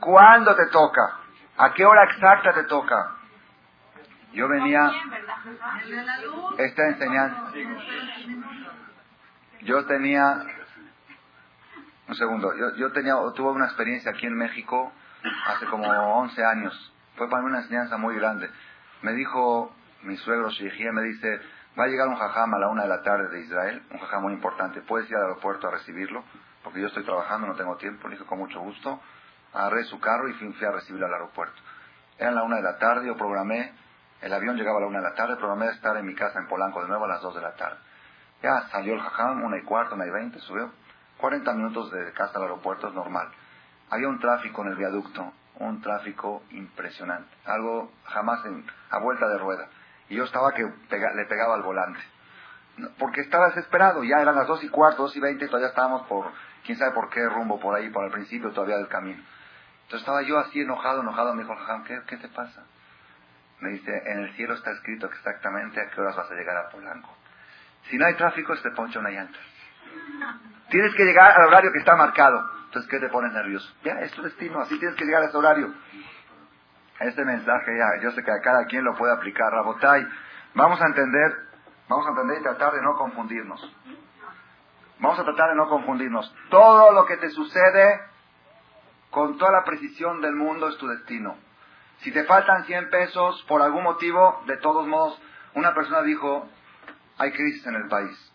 [0.00, 1.18] cuándo te toca,
[1.56, 3.14] a qué hora exacta te toca.
[4.32, 4.92] Yo venía,
[6.58, 7.52] esta enseñanza,
[9.62, 10.44] yo tenía,
[12.08, 14.92] un segundo, yo, yo tenía, tuve una experiencia aquí en México
[15.46, 16.94] hace como 11 años.
[17.16, 18.50] Fue para mí una enseñanza muy grande.
[19.02, 21.40] Me dijo mi suegro Shihie, me dice,
[21.78, 24.22] va a llegar un jajam a la una de la tarde de Israel, un jajam
[24.22, 26.22] muy importante, ¿puedes ir al aeropuerto a recibirlo?
[26.62, 28.08] Porque yo estoy trabajando, no tengo tiempo.
[28.08, 29.00] Le dije, con mucho gusto.
[29.54, 31.60] Agarré su carro y fui a recibirlo al aeropuerto.
[32.18, 33.72] Era la una de la tarde, yo programé,
[34.20, 36.48] el avión llegaba a la una de la tarde, programé estar en mi casa en
[36.48, 37.78] Polanco de nuevo a las dos de la tarde.
[38.42, 40.70] Ya salió el jajam, una y cuarto, una y veinte, subió.
[41.18, 43.28] 40 minutos de casa al aeropuerto es normal.
[43.90, 49.38] Había un tráfico en el viaducto un tráfico impresionante, algo jamás en, a vuelta de
[49.38, 49.68] rueda.
[50.08, 52.00] Y yo estaba que le pegaba al volante,
[52.98, 56.30] porque estaba desesperado, ya eran las dos y cuarto, dos y veinte, todavía estábamos por,
[56.64, 59.22] quién sabe por qué rumbo por ahí, por el principio todavía del camino.
[59.82, 61.56] Entonces estaba yo así enojado, enojado, me dijo,
[61.86, 62.62] ¿qué, ¿qué te pasa?
[63.60, 66.70] Me dice, en el cielo está escrito exactamente a qué horas vas a llegar a
[66.70, 67.14] Polanco.
[67.90, 69.38] Si no hay tráfico, se te poncha una llanta.
[70.70, 72.48] Tienes que llegar al horario que está marcado.
[72.66, 73.72] Entonces, ¿qué te pone nervioso?
[73.82, 75.72] Ya, es tu destino, así tienes que llegar a ese horario.
[77.00, 79.52] Este mensaje ya, yo sé que a cada quien lo puede aplicar.
[79.52, 80.06] Rabotay,
[80.54, 81.32] vamos a entender,
[81.88, 83.74] vamos a entender y tratar de no confundirnos.
[85.00, 86.34] Vamos a tratar de no confundirnos.
[86.50, 88.00] Todo lo que te sucede,
[89.10, 91.36] con toda la precisión del mundo, es tu destino.
[92.00, 95.20] Si te faltan 100 pesos, por algún motivo, de todos modos,
[95.54, 96.48] una persona dijo,
[97.18, 98.32] hay crisis en el país.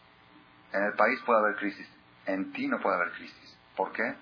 [0.74, 1.90] En el país puede haber crisis.
[2.26, 3.58] En ti no puede haber crisis.
[3.76, 4.16] ¿Por qué?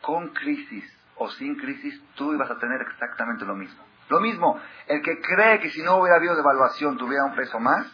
[0.00, 0.84] Con crisis
[1.16, 3.84] o sin crisis, tú ibas a tener exactamente lo mismo.
[4.08, 7.86] Lo mismo, el que cree que si no hubiera habido devaluación tuviera un peso más,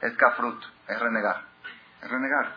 [0.00, 1.42] es cafrut, es renegar.
[2.02, 2.54] Es renegar.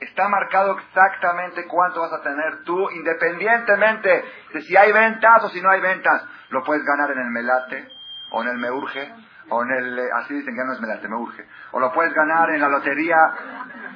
[0.00, 4.24] Está marcado exactamente cuánto vas a tener tú, independientemente
[4.54, 6.24] de si hay ventas o si no hay ventas.
[6.48, 7.86] Lo puedes ganar en el melate,
[8.30, 9.12] o en el meurge,
[9.50, 11.46] o en el, así dicen que no es melate, meurge.
[11.72, 13.16] O lo puedes ganar en la lotería,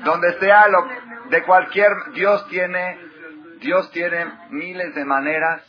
[0.05, 0.87] donde sea, lo,
[1.31, 3.01] de cualquier, Dios tiene,
[3.61, 5.63] Dios tiene miles de maneras,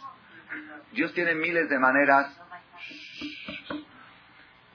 [0.91, 2.27] Dios tiene miles de maneras,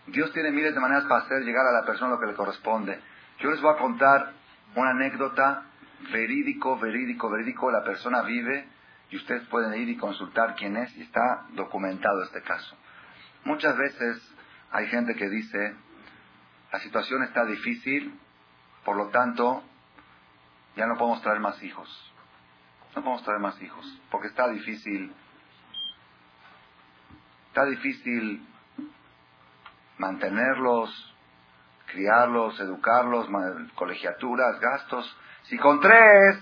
[0.06, 2.98] Dios tiene miles de maneras para hacer llegar a la persona lo que le corresponde.
[3.38, 4.39] Yo les voy a contar
[4.74, 5.64] una anécdota
[6.12, 8.66] verídico, verídico, verídico, la persona vive
[9.10, 12.76] y ustedes pueden ir y consultar quién es y está documentado este caso.
[13.44, 14.34] Muchas veces
[14.70, 15.74] hay gente que dice,
[16.72, 18.18] la situación está difícil,
[18.84, 19.62] por lo tanto,
[20.76, 22.12] ya no podemos traer más hijos.
[22.94, 25.12] No podemos traer más hijos, porque está difícil,
[27.48, 28.46] está difícil
[29.98, 31.09] mantenerlos,
[31.92, 33.28] criarlos, educarlos,
[33.74, 35.18] colegiaturas, gastos.
[35.44, 36.38] Si con tres,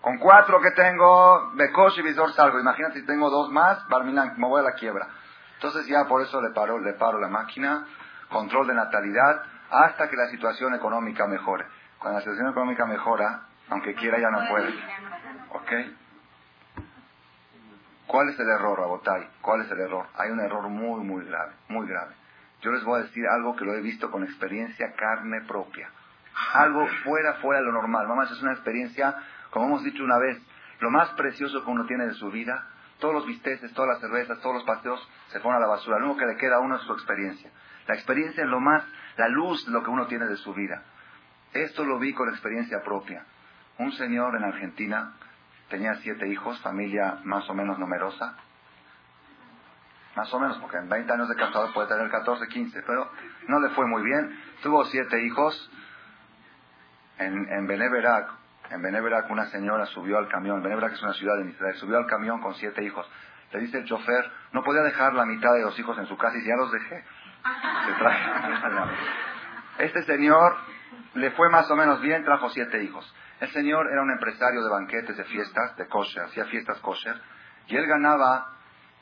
[0.00, 2.58] con cuatro que tengo, Bekosh y Visor salgo.
[2.58, 5.08] Imagínate si tengo dos más, Barminan, me voy a la quiebra.
[5.54, 7.86] Entonces ya por eso le paro, le paro la máquina,
[8.30, 11.66] control de natalidad, hasta que la situación económica mejore.
[11.98, 14.74] Cuando la situación económica mejora, aunque quiera ya no puede.
[15.50, 15.72] ¿Ok?
[18.06, 19.26] ¿Cuál es el error, Abotay?
[19.40, 20.06] ¿Cuál es el error?
[20.16, 22.14] Hay un error muy, muy grave, muy grave.
[22.62, 25.90] Yo les voy a decir algo que lo he visto con experiencia carne propia.
[26.54, 28.06] Algo fuera, fuera de lo normal.
[28.06, 29.16] Mamá, es una experiencia,
[29.50, 30.40] como hemos dicho una vez,
[30.80, 32.68] lo más precioso que uno tiene de su vida.
[32.98, 35.98] Todos los bisteces, todas las cervezas, todos los paseos se ponen a la basura.
[35.98, 37.50] Lo único que le queda a uno es su experiencia.
[37.88, 38.84] La experiencia es lo más,
[39.16, 40.82] la luz de lo que uno tiene de su vida.
[41.52, 43.24] Esto lo vi con experiencia propia.
[43.78, 45.14] Un señor en Argentina
[45.68, 48.36] tenía siete hijos, familia más o menos numerosa,
[50.16, 53.10] más o menos, porque en 20 años de casado puede tener 14, 15, pero
[53.48, 54.38] no le fue muy bien.
[54.62, 55.70] Tuvo siete hijos.
[57.18, 58.28] En, en Beneverac,
[58.70, 62.06] en Beneverac una señora subió al camión, Beneverac es una ciudad de Israel, subió al
[62.06, 63.08] camión con siete hijos.
[63.52, 66.38] Le dice el chofer, no podía dejar la mitad de los hijos en su casa
[66.38, 67.04] y ya los dejé.
[69.78, 70.56] Este señor
[71.14, 73.14] le fue más o menos bien, trajo siete hijos.
[73.40, 77.20] El señor era un empresario de banquetes, de fiestas, de kosher, hacía fiestas kosher,
[77.66, 78.51] y él ganaba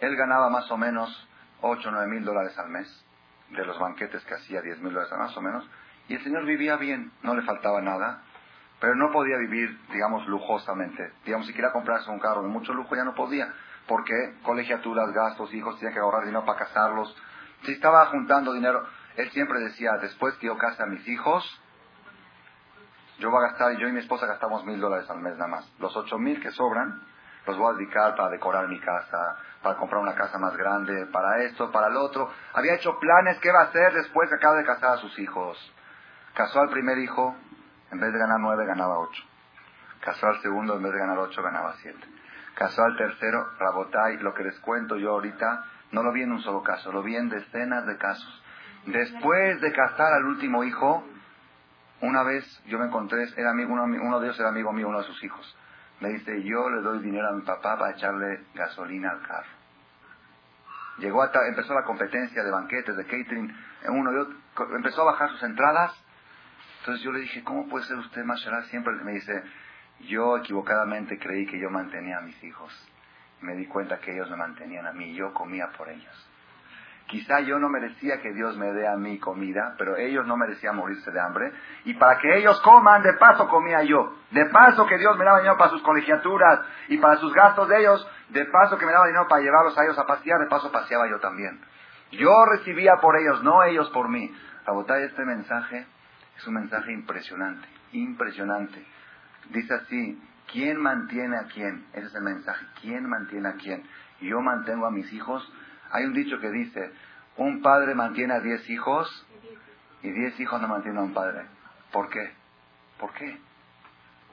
[0.01, 1.29] él ganaba más o menos
[1.61, 3.05] 8 o 9 mil dólares al mes
[3.51, 5.69] de los banquetes que hacía, 10 mil dólares más o menos.
[6.09, 8.23] Y el señor vivía bien, no le faltaba nada,
[8.81, 11.13] pero no podía vivir, digamos, lujosamente.
[11.25, 13.53] Digamos, si quería comprarse un carro de mucho lujo ya no podía,
[13.87, 17.15] porque colegiaturas, gastos, hijos, tenía que ahorrar dinero para casarlos.
[17.65, 18.87] Si estaba juntando dinero,
[19.17, 21.45] él siempre decía, después que yo case a mis hijos,
[23.19, 25.71] yo voy a gastar, yo y mi esposa gastamos mil dólares al mes nada más.
[25.79, 27.03] Los ocho mil que sobran,
[27.51, 31.43] los voy a dedicar para decorar mi casa, para comprar una casa más grande, para
[31.43, 32.31] esto, para lo otro.
[32.55, 35.59] Había hecho planes qué va a hacer después que acaba de casar a sus hijos.
[36.35, 37.37] Casó al primer hijo,
[37.91, 39.23] en vez de ganar nueve, ganaba ocho.
[40.01, 42.07] Casó al segundo, en vez de ganar ocho, ganaba siete.
[42.55, 46.41] Casó al tercero, Rabotay, lo que les cuento yo ahorita, no lo vi en un
[46.41, 48.43] solo caso, lo vi en decenas de casos.
[48.87, 51.05] Después de casar al último hijo,
[52.01, 55.01] una vez yo me encontré, era amigo, uno, uno de ellos era amigo mío, uno
[55.01, 55.57] de sus hijos.
[56.01, 59.49] Me dice, yo le doy dinero a mi papá para echarle gasolina al carro.
[60.99, 63.55] Llegó hasta, empezó la competencia de banquetes, de catering,
[63.89, 65.93] uno y empezó a bajar sus entradas.
[66.81, 68.65] Entonces yo le dije, ¿cómo puede ser usted Mashallah?
[68.65, 69.43] Siempre me dice,
[70.01, 72.73] yo equivocadamente creí que yo mantenía a mis hijos.
[73.41, 76.30] Me di cuenta que ellos me mantenían a mí, yo comía por ellos.
[77.11, 80.77] Quizá yo no merecía que Dios me dé a mí comida, pero ellos no merecían
[80.77, 81.53] morirse de hambre.
[81.85, 84.15] Y para que ellos coman, de paso comía yo.
[84.31, 87.81] De paso que Dios me daba dinero para sus colegiaturas y para sus gastos de
[87.81, 88.09] ellos.
[88.29, 91.11] De paso que me daba dinero para llevarlos a ellos a pasear, de paso paseaba
[91.11, 91.61] yo también.
[92.13, 94.33] Yo recibía por ellos, no ellos por mí.
[94.65, 95.87] Rabotai, este mensaje
[96.37, 98.87] es un mensaje impresionante, impresionante.
[99.49, 101.87] Dice así, ¿quién mantiene a quién?
[101.93, 103.83] Ese es el mensaje, ¿quién mantiene a quién?
[104.21, 105.53] Yo mantengo a mis hijos
[105.93, 106.93] hay un dicho que dice,
[107.37, 109.27] un padre mantiene a diez hijos
[110.03, 111.47] y diez hijos no mantienen a un padre.
[111.93, 112.33] ¿Por qué?
[112.99, 113.39] ¿Por qué?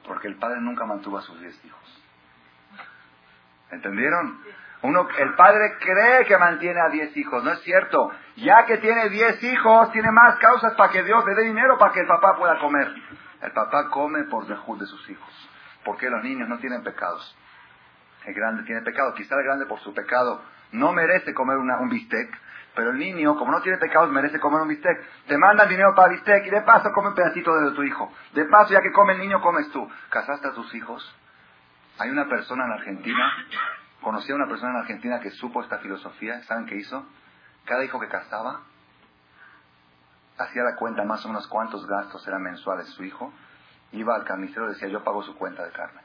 [0.05, 2.03] Porque el padre nunca mantuvo a sus diez hijos.
[3.71, 4.39] ¿Entendieron?
[4.83, 8.11] Uno, el padre cree que mantiene a diez hijos, no es cierto.
[8.35, 11.91] Ya que tiene diez hijos, tiene más causas para que Dios le dé dinero para
[11.93, 12.93] que el papá pueda comer.
[13.41, 15.49] El papá come por dejud de sus hijos.
[15.83, 17.35] Porque los niños no tienen pecados.
[18.25, 19.13] El grande tiene pecado.
[19.15, 20.41] Quizá el grande por su pecado
[20.72, 22.30] no merece comer un bistec,
[22.76, 25.03] pero el niño, como no tiene pecados, merece comer un bistec.
[25.26, 28.11] Te mandan dinero para bistec y de paso come un pedacito de tu hijo.
[28.34, 29.89] De paso, ya que come el niño, comes tú.
[30.09, 31.15] ¿Casaste a tus hijos?
[31.97, 33.34] Hay una persona en Argentina,
[34.01, 36.43] conocí a una persona en Argentina que supo esta filosofía.
[36.43, 37.03] ¿Saben qué hizo?
[37.65, 38.61] Cada hijo que casaba,
[40.38, 43.34] hacía la cuenta más o menos cuántos gastos eran mensuales su hijo.
[43.91, 46.01] Iba al carnicero y decía, yo pago su cuenta de carne.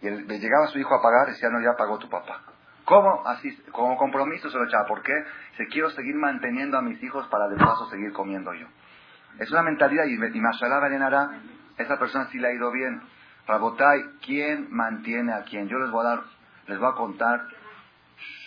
[0.00, 2.42] Y le llegaba su hijo a pagar decía, no, ya pagó tu papá.
[2.86, 3.26] ¿Cómo?
[3.26, 4.86] Así, como compromiso se lo echaba.
[4.86, 5.12] ¿Por qué?
[5.56, 8.68] Se quiero seguir manteniendo a mis hijos para de paso seguir comiendo yo.
[9.40, 11.30] Es una mentalidad y, y Mashallah
[11.78, 13.02] esa persona sí le ha ido bien.
[13.48, 15.68] Rabotai, ¿quién mantiene a quién?
[15.68, 16.22] Yo les voy a dar,
[16.68, 17.48] les voy a contar,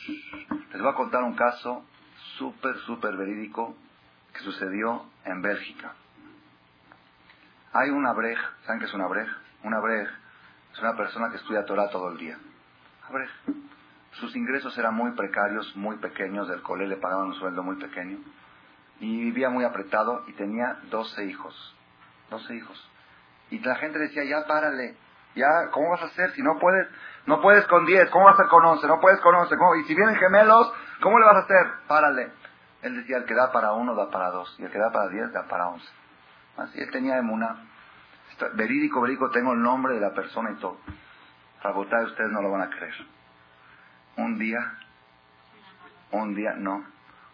[0.08, 1.86] les voy a contar un caso
[2.38, 3.76] súper, súper verídico
[4.34, 5.94] que sucedió en Bélgica.
[7.74, 9.28] Hay una brej, ¿saben qué es una brej?
[9.64, 10.08] Una brej
[10.72, 12.38] es una persona que estudia Torah todo el día.
[13.08, 13.30] Abrej.
[14.14, 18.18] Sus ingresos eran muy precarios, muy pequeños, del cole le pagaban un sueldo muy pequeño
[19.00, 21.76] y vivía muy apretado y tenía 12 hijos.
[22.30, 22.92] 12 hijos.
[23.50, 24.96] Y la gente decía, ya párale,
[25.36, 26.88] ya, ¿cómo vas a hacer si no puedes?
[27.26, 28.88] No puedes con 10, ¿cómo vas a hacer con 11?
[28.88, 31.68] No puedes con 11, Y si vienen gemelos, ¿cómo le vas a hacer?
[31.88, 32.32] Párale.
[32.82, 35.10] Él decía, el que da para uno da para dos, y el que da para
[35.10, 35.88] diez da para once.
[36.58, 37.66] Así él tenía emuna.
[38.54, 40.78] Verídico, verídico, tengo el nombre de la persona y todo.
[41.62, 42.96] Rabotay, ustedes no lo van a creer.
[44.20, 44.60] Un día,
[46.12, 46.84] un día, no,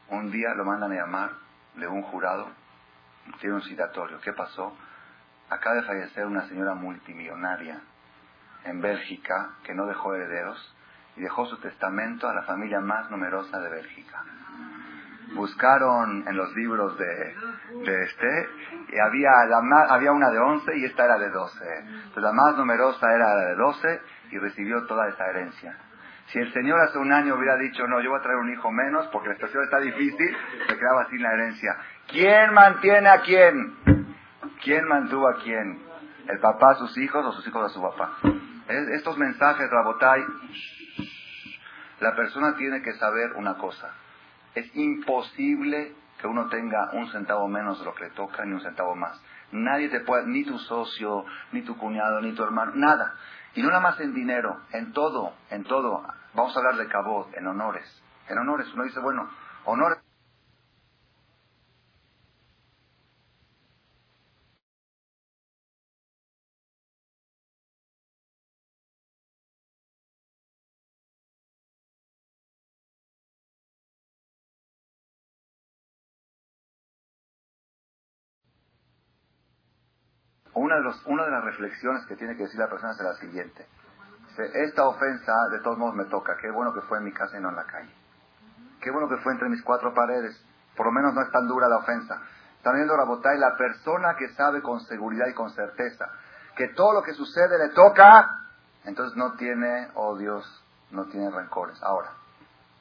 [0.09, 1.31] un día lo mandan a llamar
[1.73, 2.47] de un jurado,
[3.39, 4.21] tiene un citatorio.
[4.21, 4.77] ¿Qué pasó?
[5.49, 7.81] Acaba de fallecer una señora multimillonaria
[8.65, 10.75] en Bélgica que no dejó herederos
[11.15, 14.23] y dejó su testamento a la familia más numerosa de Bélgica
[15.33, 17.35] buscaron en los libros de,
[17.83, 18.49] de este,
[18.89, 21.79] y había, la había una de 11 y esta era de 12.
[21.79, 25.77] Entonces la más numerosa era la de 12 y recibió toda esa herencia.
[26.27, 28.71] Si el Señor hace un año hubiera dicho, no, yo voy a traer un hijo
[28.71, 30.35] menos porque la situación está difícil,
[30.67, 31.77] se quedaba sin la herencia.
[32.07, 33.75] ¿Quién mantiene a quién?
[34.63, 35.79] ¿Quién mantuvo a quién?
[36.27, 38.17] ¿El papá a sus hijos o sus hijos a su papá?
[38.67, 40.25] Estos mensajes, Rabotai,
[41.99, 43.93] la persona tiene que saber una cosa
[44.55, 48.61] es imposible que uno tenga un centavo menos de lo que le toca ni un
[48.61, 49.21] centavo más.
[49.51, 53.15] Nadie te puede, ni tu socio, ni tu cuñado, ni tu hermano, nada.
[53.53, 56.03] Y no nada más en dinero, en todo, en todo.
[56.35, 58.03] Vamos a hablar de cabot, en honores.
[58.27, 59.29] En honores, uno dice, bueno,
[59.65, 59.99] honores.
[80.55, 83.13] una de, los, una de las reflexiones que tiene que decir la persona es la
[83.15, 83.67] siguiente.
[84.37, 86.35] Esta ofensa de todos modos me toca.
[86.41, 87.93] Qué bueno que fue en mi casa y no en la calle.
[88.81, 90.35] Qué bueno que fue entre mis cuatro paredes.
[90.75, 92.21] Por lo menos no es tan dura la ofensa.
[92.61, 96.09] También viendo Rabotay, la persona que sabe con seguridad y con certeza
[96.55, 98.41] que todo lo que sucede le toca,
[98.85, 101.81] entonces no tiene odios, no tiene rencores.
[101.83, 102.11] Ahora,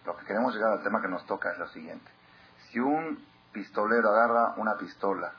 [0.06, 2.10] lo que queremos llegar al tema que nos toca es lo siguiente.
[2.70, 5.32] Si un pistolero agarra una pistola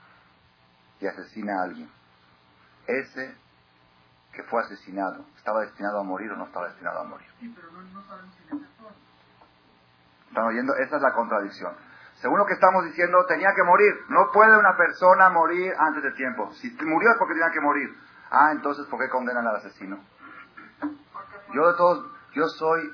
[1.00, 1.90] y asesina a alguien,
[2.88, 3.36] ese
[4.36, 7.28] que fue asesinado, ¿estaba destinado a morir o no estaba destinado a morir?
[7.40, 8.44] Sí, pero no, no sabemos si
[10.28, 10.76] ¿Están oyendo?
[10.76, 11.74] Esa es la contradicción.
[12.16, 13.94] Según lo que estamos diciendo, tenía que morir.
[14.10, 16.52] No puede una persona morir antes de tiempo.
[16.56, 17.96] Si murió es porque tenía que morir.
[18.32, 20.00] Ah, entonces, ¿por qué condenan al asesino?
[21.54, 22.94] Yo de todos, yo soy,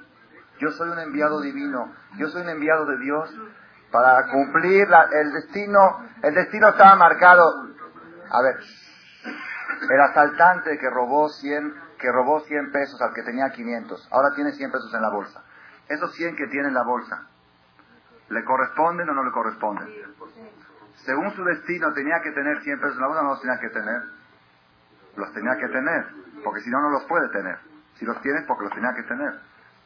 [0.60, 1.92] yo soy un enviado divino.
[2.18, 3.34] Yo soy un enviado de Dios
[3.92, 6.06] para cumplir el destino.
[6.22, 7.70] El destino estaba marcado.
[8.30, 8.60] A ver,
[9.90, 14.52] el asaltante que robó 100, que robó 100 pesos al que tenía 500, ahora tiene
[14.52, 15.44] 100 pesos en la bolsa.
[15.88, 17.28] Esos 100 que tiene en la bolsa,
[18.30, 19.88] ¿le corresponden o no le corresponden?
[21.06, 23.70] Según su destino tenía que tener 100 pesos en la bolsa, no los tenía que
[23.70, 24.02] tener.
[25.16, 26.06] Los tenía que tener,
[26.44, 27.58] porque si no, no los puede tener.
[27.96, 29.34] Si los tienes, porque los tenía que tener.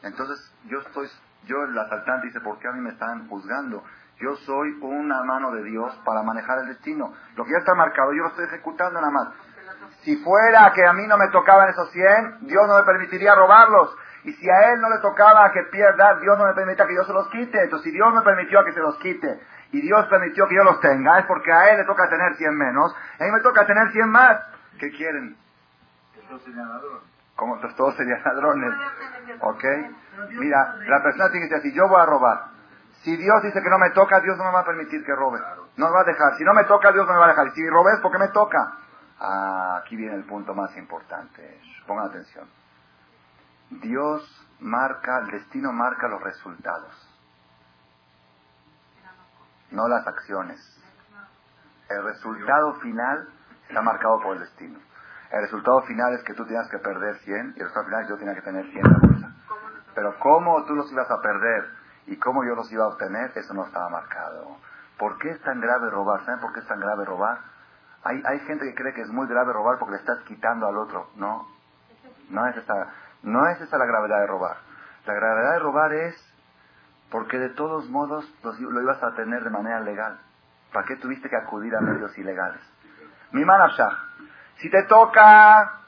[0.03, 1.07] Entonces, yo estoy,
[1.45, 3.83] yo el asaltante dice, ¿por qué a mí me están juzgando?
[4.19, 7.13] Yo soy una mano de Dios para manejar el destino.
[7.35, 9.33] Lo que ya está marcado, yo lo estoy ejecutando nada más.
[10.05, 13.97] Si fuera que a mí no me tocaban esos 100, Dios no me permitiría robarlos.
[14.23, 17.03] Y si a él no le tocaba que pierda, Dios no me permita que yo
[17.05, 17.63] se los quite.
[17.63, 19.41] Entonces, si Dios me permitió que se los quite
[19.71, 22.55] y Dios permitió que yo los tenga, es porque a él le toca tener 100
[22.55, 24.37] menos, a mí me toca tener 100 más.
[24.79, 25.35] ¿Qué quieren?
[26.29, 27.01] Todos serían ladrones.
[27.35, 27.59] ¿Cómo?
[27.75, 28.73] todos serían ladrones.
[29.41, 29.63] ¿Ok?
[30.37, 32.45] Mira, la persona tiene que decir así, yo voy a robar.
[33.01, 35.39] Si Dios dice que no me toca, Dios no me va a permitir que robe.
[35.77, 36.35] No me va a dejar.
[36.37, 37.47] Si no me toca, Dios no me va a dejar.
[37.47, 38.84] Y si robes, ¿por qué me toca?
[39.19, 41.61] Ah, aquí viene el punto más importante.
[41.87, 42.47] Pongan atención.
[43.69, 46.93] Dios marca, el destino marca los resultados,
[49.71, 50.59] no las acciones.
[51.89, 53.29] El resultado final
[53.67, 54.79] está marcado por el destino.
[55.31, 58.07] El resultado final es que tú tienes que perder 100 y el resultado final es
[58.07, 59.35] que yo tenía que tener 100 en la bolsa.
[59.95, 61.69] Pero cómo tú los ibas a perder
[62.07, 64.57] y cómo yo los iba a obtener, eso no estaba marcado.
[64.97, 66.23] ¿Por qué es tan grave robar?
[66.25, 67.39] ¿Saben por qué es tan grave robar?
[68.05, 70.77] Hay, hay gente que cree que es muy grave robar porque le estás quitando al
[70.77, 71.09] otro.
[71.15, 71.47] No,
[72.29, 72.93] no es esa,
[73.23, 74.57] no es esa la gravedad de robar.
[75.05, 76.33] La gravedad de robar es
[77.09, 80.19] porque de todos modos lo, ibas a tener de manera legal.
[80.71, 82.61] ¿Para qué tuviste que acudir a medios ilegales?
[83.31, 83.89] Mi manashah,
[84.57, 85.81] si te toca,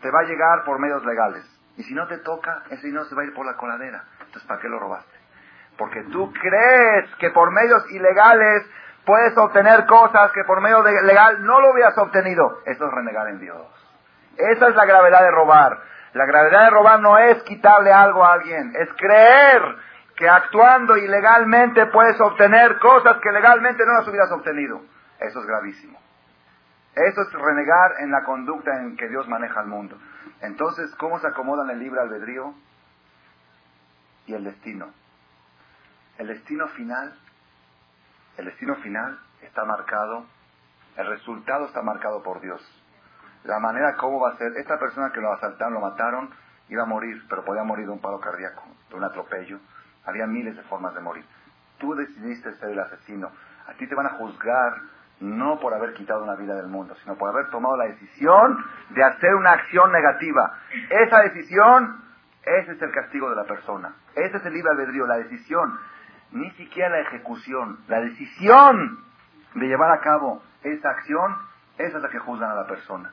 [0.00, 1.44] te va a llegar por medios legales.
[1.76, 4.04] Y si no te toca, ese dinero se va a ir por la coladera.
[4.18, 5.18] Entonces, ¿para qué lo robaste?
[5.78, 8.66] Porque tú crees que por medios ilegales
[9.04, 12.58] puedes obtener cosas que por medio de legal no lo hubieras obtenido.
[12.64, 13.66] Eso es renegar en Dios.
[14.36, 15.78] Esa es la gravedad de robar.
[16.12, 19.62] La gravedad de robar no es quitarle algo a alguien, es creer
[20.16, 24.82] que actuando ilegalmente puedes obtener cosas que legalmente no las hubieras obtenido.
[25.20, 25.98] Eso es gravísimo.
[26.94, 29.96] Eso es renegar en la conducta en que Dios maneja el mundo.
[30.40, 32.54] Entonces, ¿cómo se acomodan el libre albedrío
[34.26, 34.88] y el destino?
[36.18, 37.14] El destino final,
[38.40, 40.24] el destino final está marcado,
[40.96, 42.60] el resultado está marcado por Dios.
[43.44, 46.30] La manera cómo va a ser, esta persona que lo asaltaron, lo mataron,
[46.68, 49.58] iba a morir, pero podía morir de un paro cardíaco, de un atropello.
[50.06, 51.24] Había miles de formas de morir.
[51.78, 53.30] Tú decidiste ser el asesino.
[53.68, 54.74] A ti te van a juzgar
[55.20, 59.04] no por haber quitado una vida del mundo, sino por haber tomado la decisión de
[59.04, 60.54] hacer una acción negativa.
[60.88, 62.04] Esa decisión,
[62.42, 63.92] ese es el castigo de la persona.
[64.14, 65.78] Ese es el libre albedrío, la decisión.
[66.32, 69.00] Ni siquiera la ejecución, la decisión
[69.54, 71.36] de llevar a cabo esa acción,
[71.78, 73.12] esa es la que juzgan a la persona.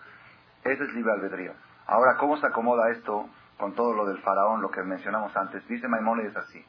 [0.64, 1.54] Ese es libre albedrío.
[1.88, 5.68] Ahora, ¿cómo se acomoda esto con todo lo del faraón, lo que mencionamos antes?
[5.68, 6.64] Dice Maimónides así.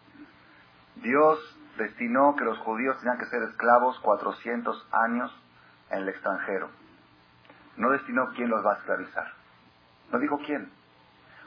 [0.96, 1.38] Dios
[1.76, 5.44] destinó que los judíos tenían que ser esclavos 400 años
[5.90, 6.70] en el extranjero.
[7.76, 9.32] No destinó quién los va a esclavizar.
[10.12, 10.70] No dijo quién.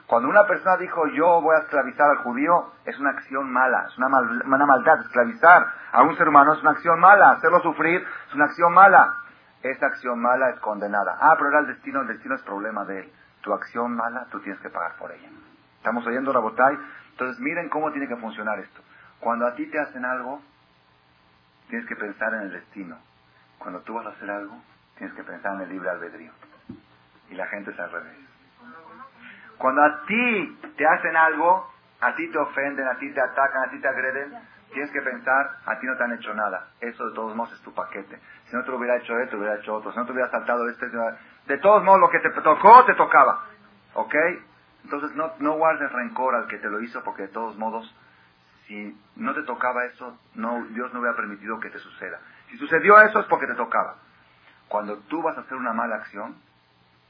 [0.06, 3.96] Cuando una persona dijo yo voy a esclavizar al judío, es una acción mala, es
[3.98, 5.00] una, una maldad.
[5.00, 9.16] Esclavizar a un ser humano es una acción mala, hacerlo sufrir es una acción mala.
[9.62, 11.16] Esa acción mala es condenada.
[11.20, 13.12] Ah, pero era el destino, el destino es problema de él.
[13.42, 15.28] Tu acción mala, tú tienes que pagar por ella.
[15.76, 16.76] ¿Estamos oyendo la botay?
[17.10, 18.80] Entonces miren cómo tiene que funcionar esto.
[19.20, 20.40] Cuando a ti te hacen algo,
[21.68, 22.98] tienes que pensar en el destino.
[23.58, 24.60] Cuando tú vas a hacer algo,
[24.96, 26.32] tienes que pensar en el libre albedrío.
[27.30, 28.31] Y la gente es al revés.
[29.58, 33.70] Cuando a ti te hacen algo, a ti te ofenden, a ti te atacan, a
[33.70, 34.34] ti te agreden,
[34.72, 36.68] tienes que pensar, a ti no te han hecho nada.
[36.80, 38.18] Eso de todos modos es tu paquete.
[38.46, 39.92] Si no te lo hubiera hecho él, te hubiera hecho otro.
[39.92, 40.86] Si no te hubiera saltado este,
[41.46, 43.44] de todos modos lo que te tocó, te tocaba.
[43.94, 44.14] ¿Ok?
[44.84, 47.94] Entonces no, no guardes rencor al que te lo hizo porque de todos modos
[48.66, 52.20] si no te tocaba eso, no, Dios no hubiera permitido que te suceda.
[52.48, 53.96] Si sucedió eso es porque te tocaba.
[54.68, 56.36] Cuando tú vas a hacer una mala acción,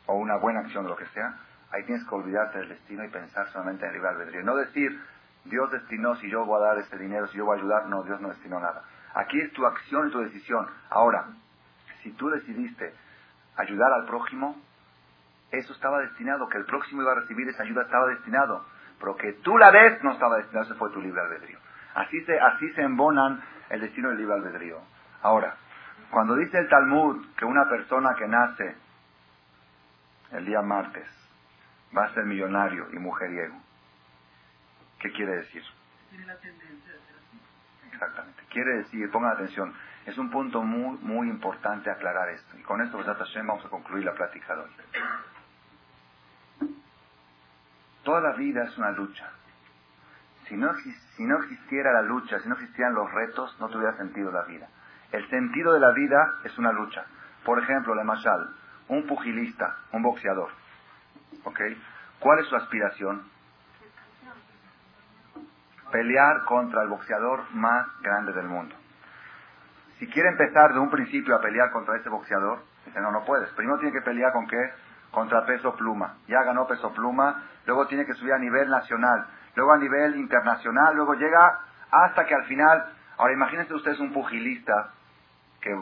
[0.07, 1.37] o una buena acción, lo que sea,
[1.73, 4.43] ahí tienes que olvidarte del destino y pensar solamente en el libre albedrío.
[4.43, 5.01] No decir,
[5.45, 7.87] Dios destinó si yo voy a dar este dinero, si yo voy a ayudar.
[7.87, 8.83] No, Dios no destinó nada.
[9.15, 10.67] Aquí es tu acción y tu decisión.
[10.91, 11.27] Ahora,
[12.03, 12.95] si tú decidiste
[13.57, 14.57] ayudar al prójimo,
[15.51, 18.65] eso estaba destinado, que el próximo iba a recibir esa ayuda estaba destinado
[19.03, 21.59] pero que tú la ves no estaba destinado, ese fue tu libre albedrío.
[21.95, 24.79] Así se, así se embonan el destino del libre albedrío.
[25.23, 25.57] Ahora,
[26.11, 28.77] cuando dice el Talmud que una persona que nace
[30.31, 31.22] el día martes
[31.97, 33.57] va a ser millonario y mujeriego,
[34.99, 35.63] ¿qué quiere decir?
[37.93, 38.43] Exactamente.
[38.51, 39.75] Quiere decir, pongan atención,
[40.07, 42.59] es un punto muy, muy importante aclarar esto.
[42.59, 44.71] Y con esto, vamos a concluir la plática de hoy.
[48.03, 49.31] Toda la vida es una lucha.
[50.49, 50.75] Si no,
[51.17, 54.69] si no existiera la lucha, si no existieran los retos, no tuviera sentido la vida.
[55.13, 57.05] El sentido de la vida es una lucha.
[57.45, 58.51] Por ejemplo, Le Machal,
[58.89, 60.51] un pugilista, un boxeador.
[61.45, 61.61] ¿Ok?
[62.21, 63.23] ¿Cuál es su aspiración?
[65.91, 68.75] Pelear contra el boxeador más grande del mundo.
[69.99, 73.49] Si quiere empezar de un principio a pelear contra ese boxeador, dice, no, no puedes.
[73.51, 74.73] Primero tiene que pelear con qué?
[75.11, 76.17] Contra peso pluma.
[76.27, 80.97] Ya ganó peso pluma, luego tiene que subir a nivel nacional, luego a nivel internacional,
[80.97, 81.61] luego llega
[81.91, 84.91] hasta que al final, ahora imagínense ustedes un pugilista
[85.61, 85.79] que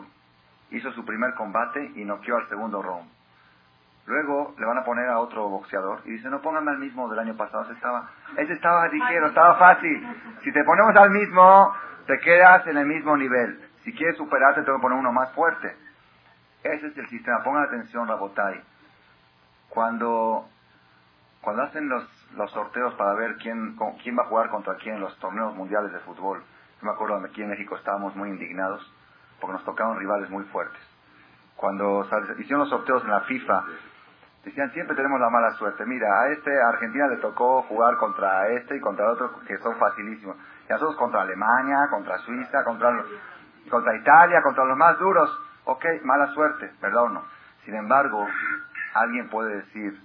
[0.70, 3.19] hizo su primer combate y noqueó al segundo round.
[4.10, 7.20] Luego le van a poner a otro boxeador y dice, no pónganme al mismo del
[7.20, 10.04] año pasado, ese estaba, ese estaba ligero, estaba fácil.
[10.42, 11.72] Si te ponemos al mismo,
[12.08, 13.60] te quedas en el mismo nivel.
[13.84, 15.76] Si quieres superarte, te voy a poner uno más fuerte.
[16.64, 17.44] Ese es el sistema.
[17.44, 18.60] Pongan atención, Rabotay.
[19.68, 20.48] Cuando
[21.40, 22.04] cuando hacen los,
[22.34, 25.92] los sorteos para ver quién, quién va a jugar contra quién en los torneos mundiales
[25.92, 26.42] de fútbol,
[26.80, 28.92] yo me acuerdo que aquí en México estábamos muy indignados
[29.40, 30.82] porque nos tocaban rivales muy fuertes.
[31.54, 32.06] Cuando
[32.38, 33.64] hicieron los sorteos en la FIFA,
[34.44, 35.84] decían siempre tenemos la mala suerte.
[35.86, 40.36] Mira, a este Argentina le tocó jugar contra este y contra otro que son facilísimos.
[40.68, 43.04] Y a nosotros contra Alemania, contra Suiza, contra,
[43.70, 45.30] contra Italia, contra los más duros.
[45.64, 47.24] Ok, mala suerte, ¿verdad o no?
[47.64, 48.26] Sin embargo,
[48.94, 50.00] alguien puede decir,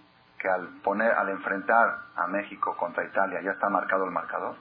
[0.47, 4.55] al poner, al enfrentar a México contra Italia ya está marcado el marcador.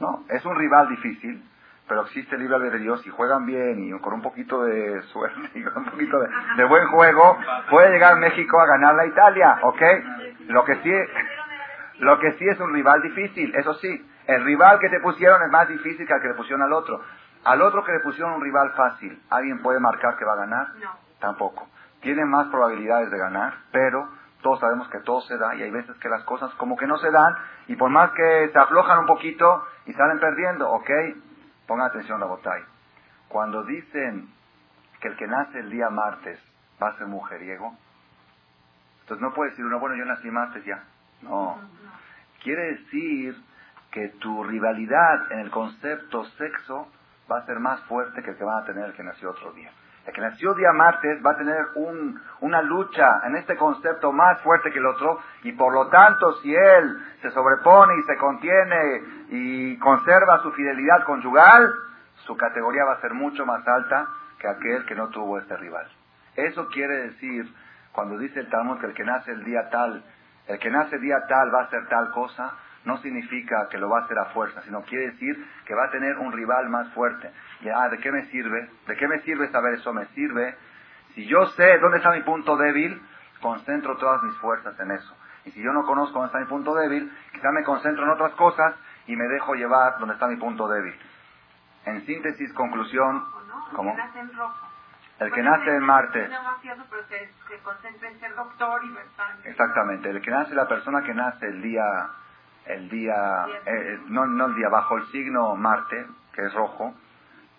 [0.00, 1.44] No, es un rival difícil,
[1.88, 5.50] pero existe el libre de Dios y juegan bien y con un poquito de suerte
[5.54, 7.38] y con un poquito de, buen juego
[7.70, 9.82] puede llegar México a ganar a Italia, ¿ok?
[10.48, 10.92] Lo que sí,
[12.00, 15.50] lo que sí es un rival difícil, eso sí, el rival que te pusieron es
[15.50, 17.00] más difícil que al que le pusieron al otro.
[17.44, 20.68] Al otro que le pusieron un rival fácil, ¿alguien puede marcar que va a ganar?
[20.82, 20.90] No.
[21.18, 21.68] Tampoco.
[22.00, 24.08] Tiene más probabilidades de ganar, pero
[24.42, 26.96] todos sabemos que todo se da y hay veces que las cosas como que no
[26.98, 27.34] se dan
[27.66, 30.90] y por más que se aflojan un poquito y salen perdiendo, ¿ok?
[31.68, 32.62] Pongan atención, la botay.
[33.28, 34.30] Cuando dicen
[35.00, 36.40] que el que nace el día martes
[36.82, 37.76] va a ser mujeriego.
[39.02, 40.82] Entonces no puede decir uno, bueno, yo nací martes ya.
[41.22, 41.60] No.
[42.42, 43.36] Quiere decir
[43.90, 46.88] que tu rivalidad en el concepto sexo
[47.30, 49.52] va a ser más fuerte que el que van a tener el que nació otro
[49.52, 49.70] día.
[50.08, 54.40] El que nació día martes va a tener un, una lucha en este concepto más
[54.40, 59.02] fuerte que el otro y por lo tanto si él se sobrepone y se contiene
[59.28, 61.74] y conserva su fidelidad conyugal,
[62.24, 65.86] su categoría va a ser mucho más alta que aquel que no tuvo este rival.
[66.36, 67.44] Eso quiere decir,
[67.92, 70.02] cuando dice el Talmud que el que nace el día tal,
[70.46, 72.54] el que nace día tal va a hacer tal cosa,
[72.84, 75.90] no significa que lo va a hacer a fuerza, sino quiere decir que va a
[75.90, 77.30] tener un rival más fuerte.
[77.60, 78.70] Y, ah, ¿de qué me sirve?
[78.86, 79.92] ¿De qué me sirve saber eso?
[79.92, 80.56] Me sirve,
[81.14, 83.00] si yo sé dónde está mi punto débil,
[83.40, 85.16] concentro todas mis fuerzas en eso.
[85.44, 88.32] Y si yo no conozco dónde está mi punto débil, quizá me concentro en otras
[88.32, 88.74] cosas
[89.06, 90.94] y me dejo llevar donde está mi punto débil.
[91.86, 93.24] En síntesis, conclusión,
[93.74, 93.94] ¿cómo?
[95.20, 96.28] El que nace en Marte.
[99.44, 100.10] Exactamente.
[100.10, 101.82] El que nace, la persona que nace el día,
[102.68, 106.94] el día, eh, no, no el día, bajo el signo Marte, que es rojo,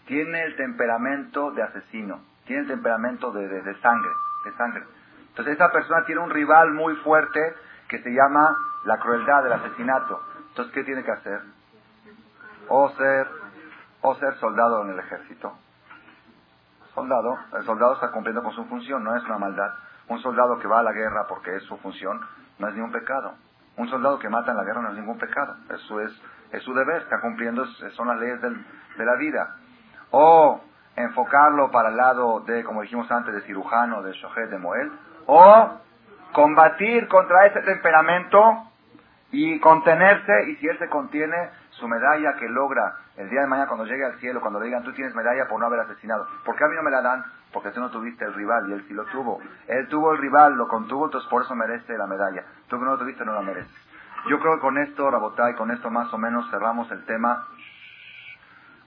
[0.05, 4.11] tiene el temperamento de asesino, tiene el temperamento de, de, sangre,
[4.45, 4.83] de sangre.
[5.29, 7.53] Entonces esa persona tiene un rival muy fuerte
[7.87, 8.55] que se llama
[8.85, 10.21] la crueldad del asesinato.
[10.49, 11.41] Entonces, ¿qué tiene que hacer?
[12.67, 13.27] O ser,
[14.01, 15.57] o ser soldado en el ejército
[16.99, 19.71] soldado, el soldado está cumpliendo con su función, no es una maldad.
[20.07, 22.19] Un soldado que va a la guerra porque es su función,
[22.57, 23.35] no es ningún pecado.
[23.79, 25.55] Un soldado que mata en la guerra no es ningún pecado.
[25.73, 26.11] Eso es,
[26.63, 27.65] su deber, está cumpliendo,
[27.95, 29.55] son las leyes de la vida.
[30.11, 30.59] O
[30.97, 34.91] enfocarlo para el lado de, como dijimos antes, de cirujano, de shohet, de moel.
[35.27, 35.79] O
[36.33, 38.69] combatir contra ese temperamento
[39.31, 41.37] y contenerse, y si él se contiene,
[41.69, 44.81] su medalla que logra el día de mañana cuando llegue al cielo, cuando le digan
[44.81, 46.25] tú tienes medalla por no haber asesinado.
[46.45, 47.21] ¿Por qué a mí no me la dan?
[47.51, 49.41] Porque tú no tuviste el rival y él sí lo tuvo.
[49.67, 52.45] Él tuvo el rival, lo contuvo, entonces por eso merece la medalla.
[52.69, 53.75] Tú que no lo tuviste no la mereces.
[54.29, 57.45] Yo creo que con esto, Rabotay, con esto más o menos cerramos el tema.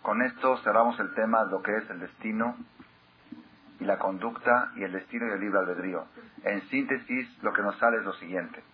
[0.00, 2.56] Con esto cerramos el tema de lo que es el destino
[3.80, 6.06] y la conducta y el destino y el libre albedrío.
[6.44, 8.64] En síntesis, lo que nos sale es lo siguiente.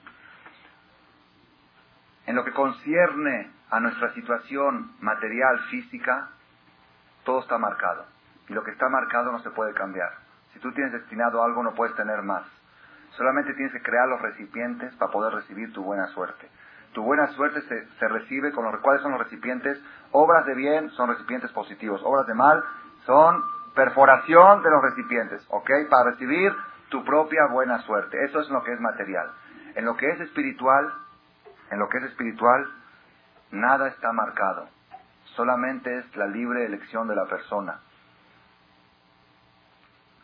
[2.26, 6.28] En lo que concierne a nuestra situación material, física,
[7.24, 8.06] todo está marcado.
[8.48, 10.10] Y lo que está marcado no se puede cambiar.
[10.52, 12.44] Si tú tienes destinado algo, no puedes tener más.
[13.16, 16.48] Solamente tienes que crear los recipientes para poder recibir tu buena suerte.
[16.92, 19.78] Tu buena suerte se, recibe con los cuales son los recipientes.
[20.12, 22.00] Obras de bien son recipientes positivos.
[22.04, 22.64] Obras de mal
[23.04, 23.42] son
[23.74, 25.70] perforación de los recipientes, ¿ok?
[25.90, 26.52] Para recibir
[26.88, 28.24] tu propia buena suerte.
[28.24, 29.30] Eso es lo que es material.
[29.74, 30.90] En lo que es espiritual,
[31.70, 32.66] en lo que es espiritual,
[33.50, 34.68] nada está marcado.
[35.36, 37.80] Solamente es la libre elección de la persona.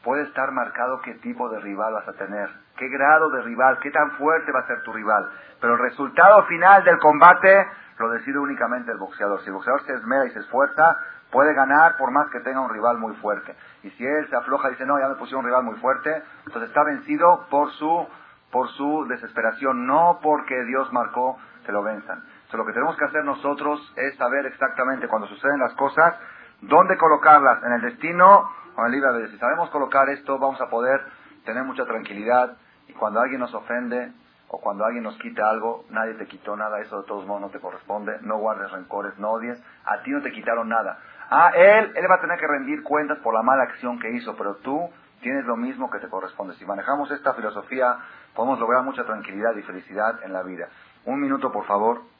[0.03, 3.91] Puede estar marcado qué tipo de rival vas a tener, qué grado de rival, qué
[3.91, 5.31] tan fuerte va a ser tu rival.
[5.61, 7.67] Pero el resultado final del combate
[7.99, 9.41] lo decide únicamente el boxeador.
[9.41, 10.99] Si el boxeador se esmera y se esfuerza,
[11.31, 13.57] puede ganar por más que tenga un rival muy fuerte.
[13.83, 16.23] Y si él se afloja y dice, no, ya me pusieron un rival muy fuerte,
[16.47, 18.09] entonces está vencido por su,
[18.51, 22.23] por su desesperación, no porque Dios marcó que lo venzan.
[22.55, 26.15] Entonces, lo que tenemos que hacer nosotros es saber exactamente cuando suceden las cosas,
[26.61, 29.29] dónde colocarlas, en el destino o en el libre.
[29.31, 31.01] Si sabemos colocar esto, vamos a poder
[31.45, 34.13] tener mucha tranquilidad y cuando alguien nos ofende
[34.47, 37.49] o cuando alguien nos quita algo, nadie te quitó nada, eso de todos modos no
[37.49, 40.99] te corresponde, no guardes rencores, no odies, a ti no te quitaron nada.
[41.31, 44.37] A él, él va a tener que rendir cuentas por la mala acción que hizo,
[44.37, 44.91] pero tú
[45.23, 46.55] tienes lo mismo que te corresponde.
[46.55, 47.99] Si manejamos esta filosofía,
[48.33, 50.69] podemos lograr mucha tranquilidad y felicidad en la vida.
[51.05, 52.14] Un minuto, por favor.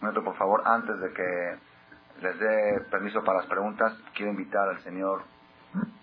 [0.00, 1.58] Un minuto, por favor, antes de que
[2.22, 5.22] les dé permiso para las preguntas, quiero invitar al señor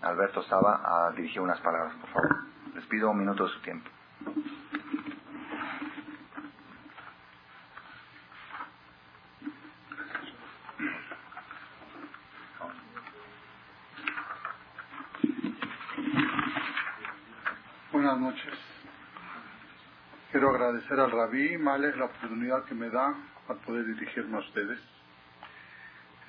[0.01, 2.35] Alberto Saba a dirigir unas palabras, por favor.
[2.73, 3.89] Les pido un minuto de su tiempo.
[17.93, 18.53] Buenas noches.
[20.31, 23.15] Quiero agradecer al Rabí Males la oportunidad que me da
[23.47, 24.79] para poder dirigirme a ustedes.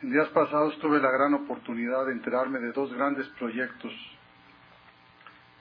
[0.03, 3.93] En días pasados tuve la gran oportunidad de enterarme de dos grandes proyectos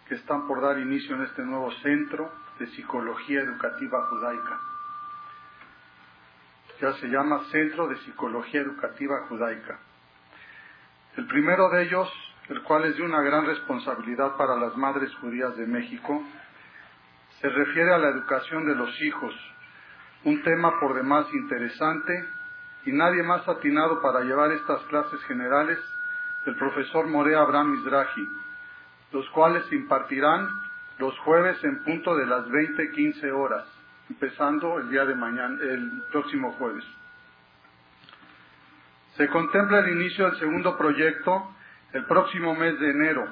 [0.08, 4.60] que están por dar inicio en este nuevo centro de psicología educativa judaica.
[6.82, 9.80] Ya se llama Centro de Psicología Educativa Judaica.
[11.16, 12.12] El primero de ellos,
[12.49, 16.22] el cual es de una gran responsabilidad para las madres judías de México,
[17.39, 19.34] se refiere a la educación de los hijos,
[20.26, 22.26] un tema por demás interesante
[22.86, 25.80] y nadie más atinado para llevar estas clases generales
[26.46, 28.28] el profesor Morea Abraham Mizrahi,
[29.12, 30.48] los cuales se impartirán
[31.00, 33.66] los jueves en punto de las 20:15 horas,
[34.10, 36.84] empezando el día de mañana, el próximo jueves.
[39.18, 41.52] Se contempla el inicio del segundo proyecto
[41.94, 43.26] el próximo mes de enero.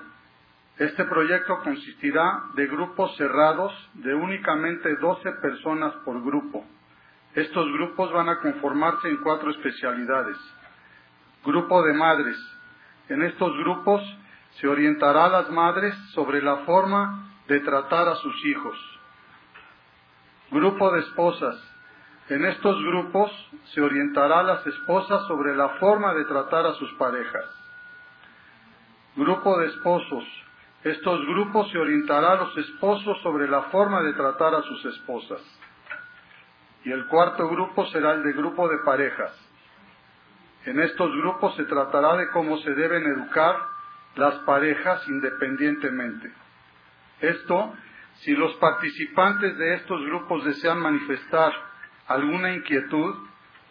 [0.77, 6.65] Este proyecto consistirá de grupos cerrados de únicamente 12 personas por grupo.
[7.35, 10.37] Estos grupos van a conformarse en cuatro especialidades.
[11.43, 12.37] Grupo de madres.
[13.09, 14.01] En estos grupos
[14.59, 18.77] se orientará a las madres sobre la forma de tratar a sus hijos.
[20.51, 21.55] Grupo de esposas.
[22.29, 23.31] En estos grupos
[23.73, 27.45] se orientará a las esposas sobre la forma de tratar a sus parejas.
[29.15, 30.23] Grupo de esposos.
[30.83, 35.41] Estos grupos se orientará a los esposos sobre la forma de tratar a sus esposas.
[36.85, 39.31] Y el cuarto grupo será el de grupo de parejas.
[40.65, 43.55] En estos grupos se tratará de cómo se deben educar
[44.15, 46.31] las parejas independientemente.
[47.19, 47.73] Esto,
[48.21, 51.53] si los participantes de estos grupos desean manifestar
[52.07, 53.15] alguna inquietud,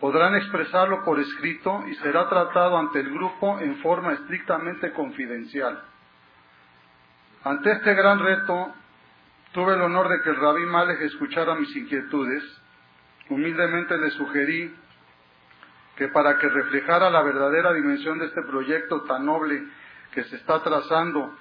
[0.00, 5.80] podrán expresarlo por escrito y será tratado ante el grupo en forma estrictamente confidencial.
[7.44, 8.74] Ante este gran reto,
[9.52, 12.61] tuve el honor de que el rabí Malek escuchara mis inquietudes.
[13.32, 14.74] Humildemente le sugerí
[15.96, 19.62] que para que reflejara la verdadera dimensión de este proyecto tan noble
[20.12, 21.34] que se está trazando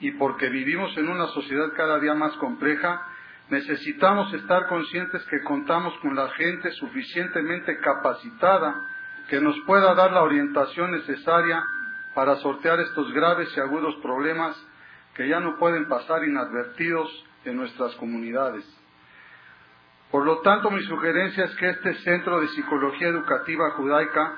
[0.00, 3.06] y porque vivimos en una sociedad cada día más compleja,
[3.50, 8.74] necesitamos estar conscientes que contamos con la gente suficientemente capacitada
[9.28, 11.62] que nos pueda dar la orientación necesaria
[12.14, 14.56] para sortear estos graves y agudos problemas
[15.14, 17.10] que ya no pueden pasar inadvertidos
[17.44, 18.64] en nuestras comunidades.
[20.14, 24.36] Por lo tanto, mi sugerencia es que este Centro de Psicología Educativa Judaica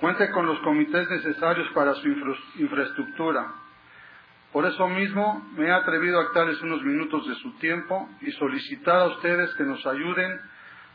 [0.00, 2.08] cuente con los comités necesarios para su
[2.56, 3.46] infraestructura.
[4.52, 8.96] Por eso mismo me he atrevido a darles unos minutos de su tiempo y solicitar
[8.96, 10.40] a ustedes que nos ayuden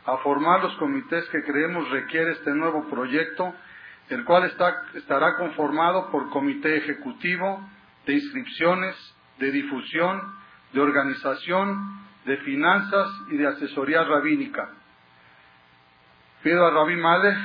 [0.04, 3.54] a formar los comités que creemos requiere este nuevo proyecto,
[4.10, 4.44] el cual
[4.92, 7.66] estará conformado por comité ejecutivo,
[8.04, 8.94] de inscripciones,
[9.38, 10.20] de difusión,
[10.74, 14.68] de organización, de finanzas y de asesoría rabínica.
[16.42, 17.36] Pido a Rabí Malek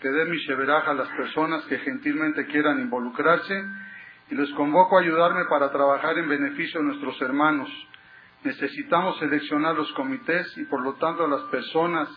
[0.00, 3.64] que dé mi sheberaj a las personas que gentilmente quieran involucrarse
[4.30, 7.68] y les convoco a ayudarme para trabajar en beneficio de nuestros hermanos.
[8.42, 12.08] Necesitamos seleccionar los comités y por lo tanto a las personas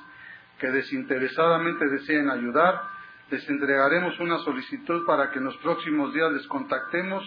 [0.57, 2.81] que desinteresadamente deseen ayudar,
[3.29, 7.23] les entregaremos una solicitud para que en los próximos días les contactemos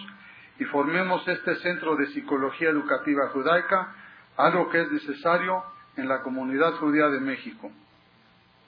[0.59, 3.95] y formemos este centro de psicología educativa judaica
[4.37, 5.63] algo que es necesario
[5.95, 7.71] en la comunidad judía de México.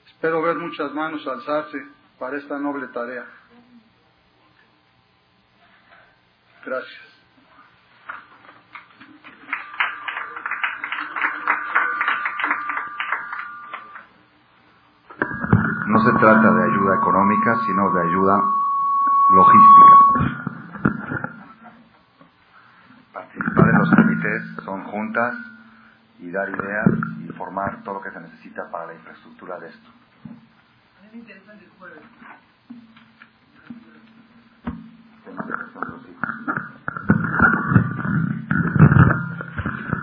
[0.06, 1.84] Espero ver muchas manos alzarse
[2.18, 3.24] para esta noble tarea.
[6.64, 7.06] Gracias.
[15.86, 18.42] No se trata de ayuda económica, sino de ayuda
[19.30, 19.96] logística.
[23.12, 25.55] Participar en los comités son juntas
[26.19, 26.87] y dar ideas
[27.23, 29.89] y formar todo lo que se necesita para la infraestructura de esto.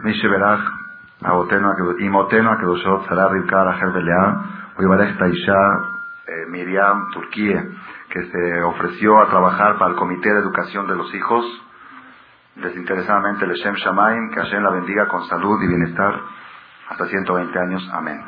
[0.04, 0.70] מי שברך
[2.00, 4.32] אמותינו הקדושות, שרה רבקה רחל ולאה,
[4.76, 5.60] הוא יברך את האישה
[6.48, 7.64] Miriam Turquía,
[8.10, 11.44] que se ofreció a trabajar para el Comité de Educación de los Hijos
[12.55, 16.21] desinteresadamente el Shem Shamaim, que Hashem la bendiga con salud y bienestar
[16.89, 17.89] hasta 120 años.
[17.93, 18.21] Amén.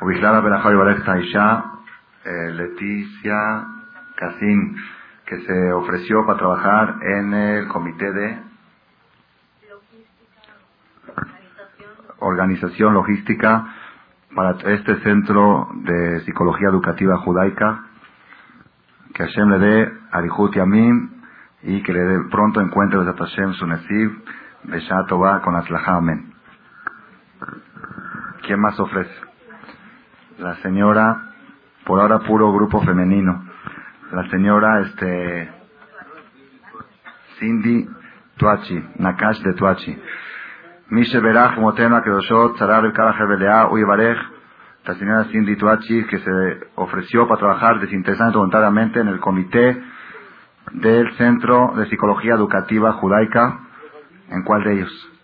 [0.00, 1.64] Ubiclara Benajay Barek Isha,
[2.24, 3.66] eh, Leticia
[4.16, 4.76] Casin,
[5.26, 8.38] que se ofreció para trabajar en el comité de
[12.20, 13.66] organización logística
[14.34, 17.84] para este centro de psicología educativa judaica,
[19.14, 21.10] que Hashem le dé Arihut Yamim
[21.62, 24.10] y que le dé pronto encuentre de Hashem su Nesib,
[24.64, 26.32] Beshatova con Aslaha Amén.
[28.46, 29.14] ¿Quién más ofrece?
[30.38, 31.32] La señora,
[31.84, 33.44] por ahora puro grupo femenino,
[34.12, 35.50] la señora este
[37.38, 37.88] Cindy
[38.36, 39.98] Tuachi, Nakash de Tuachi.
[40.90, 44.18] Mishe Berach Motena Kedoshot, Tzara Belkara Jebelea, Uyebarech,
[44.84, 49.82] la señora Cindy Tuachi, que se ofreció para trabajar desinteresadamente voluntariamente en el comité
[50.72, 53.60] del Centro de Psicología Educativa Judaica.
[54.30, 55.18] ¿En cuál de ellos?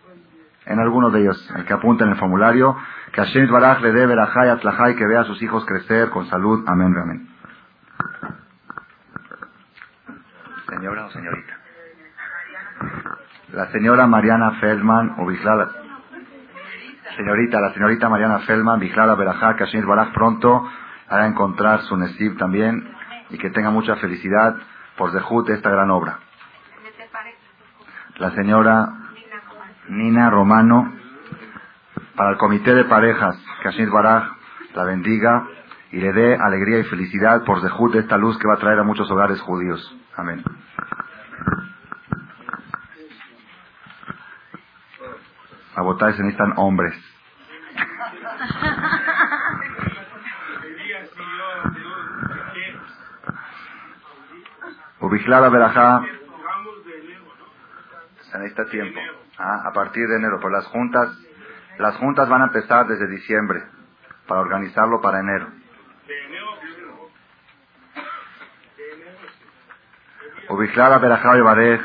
[0.66, 2.76] en alguno de ellos, el que apunta en el formulario,
[3.12, 6.10] que Hashem Baraj le dé verajá y atlajá y que vea a sus hijos crecer
[6.10, 6.64] con salud.
[6.66, 7.28] Amén, amén.
[10.68, 11.54] Señora o señorita.
[13.54, 15.70] La señora Mariana Feldman, o Vigilada,
[17.16, 20.68] señorita, la señorita Mariana Feldman, Vigilada Berajá, Hashem Baraj pronto
[21.08, 22.84] hará encontrar su Nesib también
[23.30, 24.56] y que tenga mucha felicidad
[24.96, 26.18] por Zehut esta gran obra.
[28.16, 28.88] La señora
[29.88, 30.92] Nina Romano,
[32.16, 34.32] para el comité de parejas, que Hashem Baraj
[34.74, 35.46] la bendiga
[35.92, 38.82] y le dé alegría y felicidad por Zehut esta luz que va a traer a
[38.82, 39.96] muchos hogares judíos.
[40.16, 40.42] Amén.
[45.76, 46.94] A votar se necesitan hombres.
[55.00, 56.02] Ubiclada Berajá.
[58.30, 59.00] Se necesita tiempo.
[59.38, 60.40] Ah, a partir de enero.
[60.40, 61.08] Por las juntas,
[61.78, 63.64] las juntas van a empezar desde diciembre
[64.28, 65.48] para organizarlo para enero.
[70.50, 71.80] Ubiclada Berajá Barej.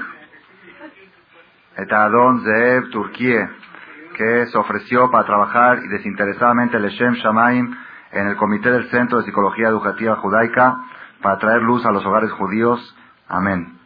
[1.75, 3.49] Etadón Zeev Turquía
[4.19, 7.73] que se ofreció para trabajar desinteresadamente el Shem Shamaim
[8.11, 10.75] en el Comité del Centro de Psicología Educativa Judaica
[11.21, 12.97] para traer luz a los hogares judíos.
[13.29, 13.79] Amén.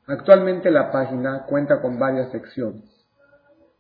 [0.06, 2.93] Actualmente la página cuenta con varias secciones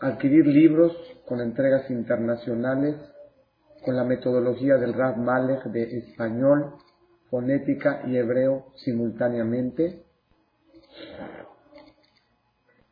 [0.00, 0.92] adquirir libros
[1.26, 2.96] con entregas internacionales
[3.84, 6.74] con la metodología del Rav Malek de español,
[7.30, 10.02] fonética y hebreo simultáneamente,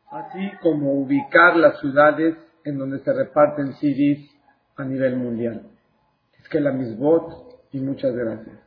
[0.09, 4.29] así como ubicar las ciudades en donde se reparten CDs
[4.77, 5.67] a nivel mundial.
[6.41, 8.64] Es que la misbot y muchas gracias.